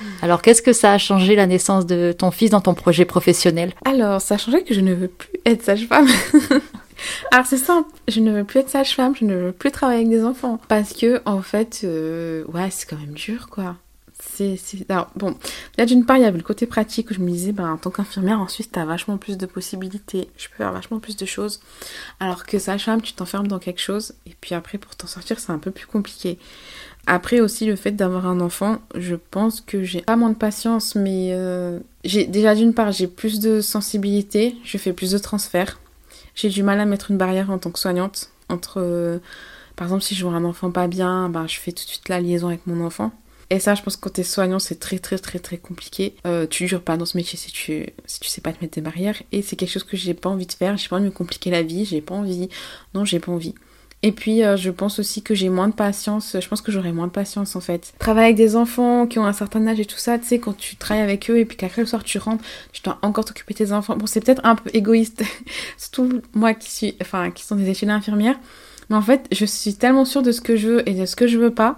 [0.00, 0.04] Hmm.
[0.22, 3.72] Alors qu'est-ce que ça a changé la naissance de ton fils dans ton projet professionnel?
[3.84, 6.08] Alors ça a changé que je ne veux plus être sage-femme.
[7.30, 10.10] Alors c'est simple, je ne veux plus être sage-femme, je ne veux plus travailler avec
[10.10, 13.76] des enfants parce que en fait, euh, ouais, c'est quand même dur quoi
[14.18, 14.58] c'est,
[14.88, 15.36] Alors, bon,
[15.76, 17.76] là, d'une part, il y avait le côté pratique où je me disais, ben, en
[17.76, 20.28] tant qu'infirmière, en Suisse, t'as vachement plus de possibilités.
[20.36, 21.60] Je peux faire vachement plus de choses.
[22.18, 24.14] Alors que sage-femme, tu t'enfermes dans quelque chose.
[24.26, 26.38] Et puis après, pour t'en sortir, c'est un peu plus compliqué.
[27.06, 30.94] Après aussi, le fait d'avoir un enfant, je pense que j'ai pas moins de patience,
[30.94, 35.78] mais euh, j'ai déjà d'une part, j'ai plus de sensibilité, je fais plus de transferts.
[36.34, 39.18] J'ai du mal à mettre une barrière en tant que soignante entre, euh,
[39.76, 42.08] par exemple, si je vois un enfant pas bien, ben, je fais tout de suite
[42.08, 43.12] la liaison avec mon enfant.
[43.50, 46.16] Et ça, je pense que quand t'es soignant, c'est très très très très compliqué.
[46.26, 48.74] Euh, tu dures pas dans ce métier si tu, si tu sais pas te mettre
[48.74, 49.22] des barrières.
[49.32, 50.76] Et c'est quelque chose que j'ai pas envie de faire.
[50.76, 51.84] J'ai pas envie de me compliquer la vie.
[51.84, 52.48] J'ai pas envie.
[52.94, 53.54] Non, j'ai pas envie.
[54.02, 56.36] Et puis, euh, je pense aussi que j'ai moins de patience.
[56.38, 57.94] Je pense que j'aurai moins de patience en fait.
[57.98, 60.56] Travailler avec des enfants qui ont un certain âge et tout ça, tu sais, quand
[60.56, 63.54] tu travailles avec eux et puis qu'après le soir tu rentres, tu dois encore t'occuper
[63.54, 63.96] de tes enfants.
[63.96, 65.22] Bon, c'est peut-être un peu égoïste,
[65.78, 68.38] surtout moi qui suis, enfin, qui sont des étudiants infirmières.
[68.90, 71.16] Mais en fait, je suis tellement sûre de ce que je veux et de ce
[71.16, 71.76] que je veux pas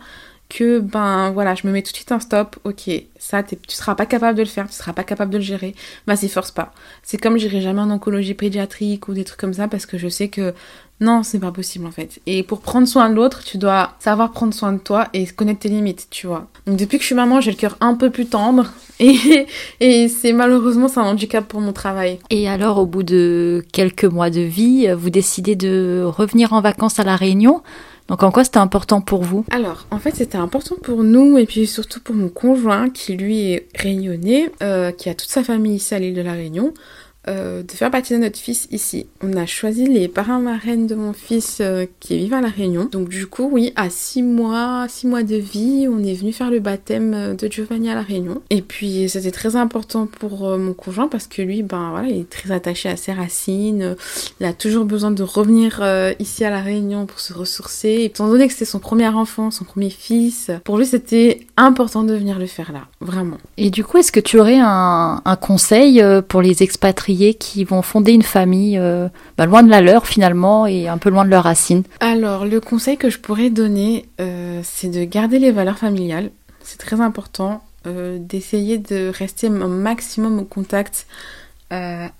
[0.48, 3.94] que ben voilà, je me mets tout de suite un stop, ok, ça tu seras
[3.94, 5.74] pas capable de le faire, tu seras pas capable de le gérer,
[6.06, 6.72] vas-y force pas.
[7.02, 10.08] C'est comme j'irai jamais en oncologie pédiatrique ou des trucs comme ça parce que je
[10.08, 10.54] sais que
[11.00, 12.20] non, c'est pas possible en fait.
[12.26, 15.60] Et pour prendre soin de l'autre, tu dois savoir prendre soin de toi et connaître
[15.60, 16.48] tes limites, tu vois.
[16.66, 19.46] Donc depuis que je suis maman, j'ai le cœur un peu plus tendre et,
[19.80, 22.18] et c'est malheureusement un handicap pour mon travail.
[22.30, 26.98] Et alors au bout de quelques mois de vie, vous décidez de revenir en vacances
[26.98, 27.62] à la Réunion
[28.08, 29.44] donc en quoi c'était important pour vous?
[29.50, 33.52] Alors en fait c'était important pour nous et puis surtout pour mon conjoint qui lui
[33.52, 36.72] est réunionnais, euh, qui a toute sa famille ici à l'île de la Réunion.
[37.28, 39.06] Euh, de faire baptiser notre fils ici.
[39.22, 42.88] On a choisi les parents marraines de mon fils euh, qui vivent à La Réunion.
[42.90, 46.50] Donc du coup, oui, à six mois, six mois de vie, on est venu faire
[46.50, 48.40] le baptême de Giovanni à La Réunion.
[48.48, 52.20] Et puis c'était très important pour euh, mon conjoint parce que lui, ben voilà, il
[52.20, 53.94] est très attaché à ses racines.
[54.40, 55.82] Il a toujours besoin de revenir
[56.18, 57.88] ici à La Réunion pour se ressourcer.
[57.88, 62.04] Et étant donné que c'était son premier enfant, son premier fils, pour lui c'était important
[62.04, 63.36] de venir le faire là, vraiment.
[63.58, 68.12] Et du coup, est-ce que tu aurais un conseil pour les expatriés qui vont fonder
[68.12, 71.44] une famille euh, bah, loin de la leur finalement et un peu loin de leurs
[71.44, 76.30] racines Alors le conseil que je pourrais donner, euh, c'est de garder les valeurs familiales.
[76.62, 81.06] C'est très important euh, d'essayer de rester un maximum au contact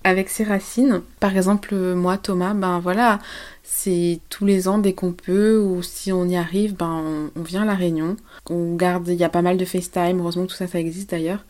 [0.05, 1.01] avec ses racines.
[1.21, 3.19] Par exemple, moi, Thomas, ben voilà,
[3.65, 7.43] c'est tous les ans dès qu'on peut ou si on y arrive, ben on, on,
[7.43, 8.19] vient à la Réunion.
[8.51, 11.13] On garde, il y a pas mal de FaceTime, heureusement que tout ça, ça existe
[11.13, 11.47] d'ailleurs.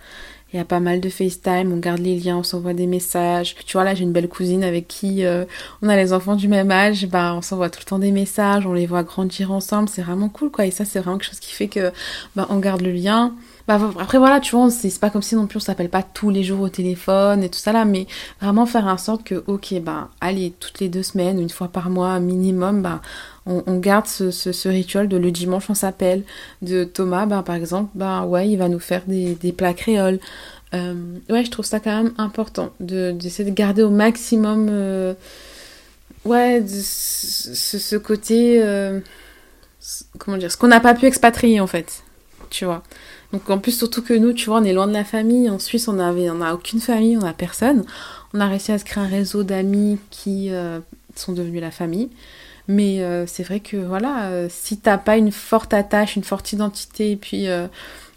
[0.53, 3.55] Il y a pas mal de FaceTime, on garde les liens, on s'envoie des messages.
[3.67, 5.45] Tu vois, là, j'ai une belle cousine avec qui euh,
[5.83, 7.07] on a les enfants du même âge.
[7.07, 9.91] Bah, on s'envoie tout le temps des messages, on les voit grandir ensemble.
[9.91, 10.65] C'est vraiment cool, quoi.
[10.65, 11.93] Et ça, c'est vraiment quelque chose qui fait que,
[12.35, 13.35] bah, on garde le lien.
[13.69, 16.31] Bah, après, voilà, tu vois, c'est pas comme si non plus on s'appelle pas tous
[16.31, 18.07] les jours au téléphone et tout ça là, mais
[18.41, 21.91] vraiment faire en sorte que, ok, bah, allez, toutes les deux semaines, une fois par
[21.91, 23.03] mois minimum, bah,
[23.49, 26.23] on, garde ce, rituel de le dimanche on s'appelle.
[26.63, 30.21] De Thomas, ben, par exemple, ben, ouais, il va nous faire des, plats créoles.
[30.75, 30.95] Euh,
[31.31, 35.15] ouais, je trouve ça quand même important d'essayer de, garder au maximum euh,
[36.27, 38.63] ouais, ce, côté.
[38.63, 39.01] Euh,
[40.19, 42.03] comment dire Ce qu'on n'a pas pu expatrier en fait.
[42.51, 42.83] Tu vois.
[43.33, 45.49] Donc en plus, surtout que nous, tu vois, on est loin de la famille.
[45.49, 47.85] En Suisse, on n'a on a aucune famille, on n'a personne.
[48.35, 50.51] On a réussi à se créer un réseau d'amis qui
[51.15, 52.11] sont devenus la famille.
[52.69, 56.53] Mais euh, c'est vrai que voilà, euh, si t'as pas une forte attache, une forte
[56.53, 57.67] identité et puis euh,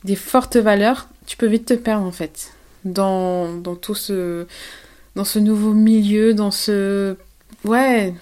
[0.03, 2.51] des fortes valeurs, tu peux vite te perdre en fait
[2.83, 4.45] dans, dans tout ce
[5.15, 7.15] dans ce nouveau milieu, dans ce
[7.63, 8.13] ouais,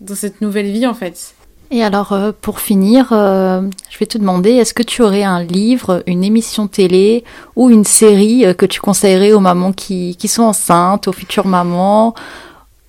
[0.00, 1.34] dans cette nouvelle vie en fait.
[1.72, 6.22] Et alors, pour finir, je vais te demander, est-ce que tu aurais un livre, une
[6.22, 7.24] émission télé
[7.56, 12.14] ou une série que tu conseillerais aux mamans qui, qui sont enceintes, aux futures mamans,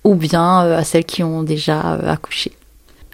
[0.04, 2.52] ou bien euh, à celles qui ont déjà euh, accouché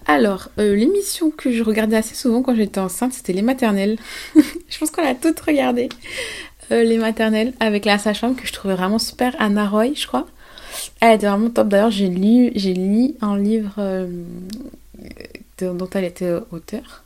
[0.07, 3.97] alors, euh, l'émission que je regardais assez souvent quand j'étais enceinte, c'était Les Maternelles.
[4.35, 5.89] je pense qu'on a toutes regardé.
[6.69, 10.27] les Maternelles avec la sage-femme que je trouvais vraiment super, Anna Roy, je crois.
[11.01, 11.69] Elle était vraiment top.
[11.69, 13.73] D'ailleurs, j'ai lu, j'ai lu un livre
[15.59, 17.05] dont elle était auteur,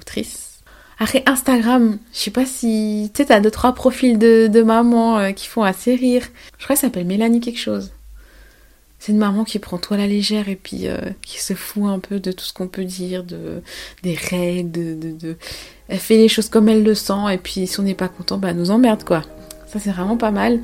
[0.00, 0.60] autrice.
[0.98, 5.34] Après Instagram, je sais pas si tu sais, t'as deux trois profils de, de mamans
[5.34, 6.22] qui font assez rire.
[6.56, 7.90] Je crois que ça s'appelle Mélanie quelque chose.
[8.98, 11.84] C'est une maman qui prend tout à la légère et puis euh, qui se fout
[11.86, 13.62] un peu de tout ce qu'on peut dire, de
[14.02, 15.36] des règles, de, de,
[15.88, 18.38] Elle fait les choses comme elle le sent et puis si on n'est pas content,
[18.38, 19.22] bah elle nous emmerde quoi.
[19.66, 20.60] Ça c'est vraiment pas mal.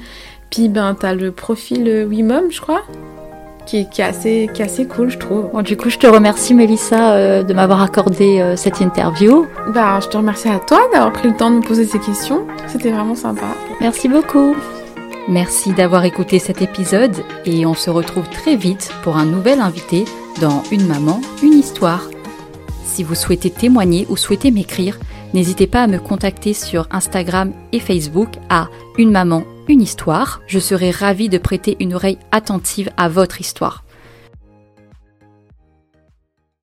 [0.51, 2.82] Puis ben t'as le profil euh, Wimom, je crois,
[3.66, 5.51] qui est, qui est, assez, qui est assez cool, je trouve.
[5.53, 9.47] Bon, du coup, je te remercie, Mélissa, euh, de m'avoir accordé cette interview.
[9.72, 12.47] Bah, je te remercie à toi d'avoir pris le temps de me poser ces questions.
[12.66, 13.47] C'était vraiment sympa.
[13.80, 14.55] Merci beaucoup.
[15.29, 20.05] Merci d'avoir écouté cet épisode et on se retrouve très vite pour un nouvel invité
[20.41, 22.11] dans Une maman, une histoire.
[22.85, 24.99] Si vous souhaitez témoigner ou souhaitez m'écrire,
[25.33, 28.68] n'hésitez pas à me contacter sur Instagram et Facebook à
[28.99, 30.43] Une maman, une histoire.
[30.47, 33.84] Je serai ravie de prêter une oreille attentive à votre histoire.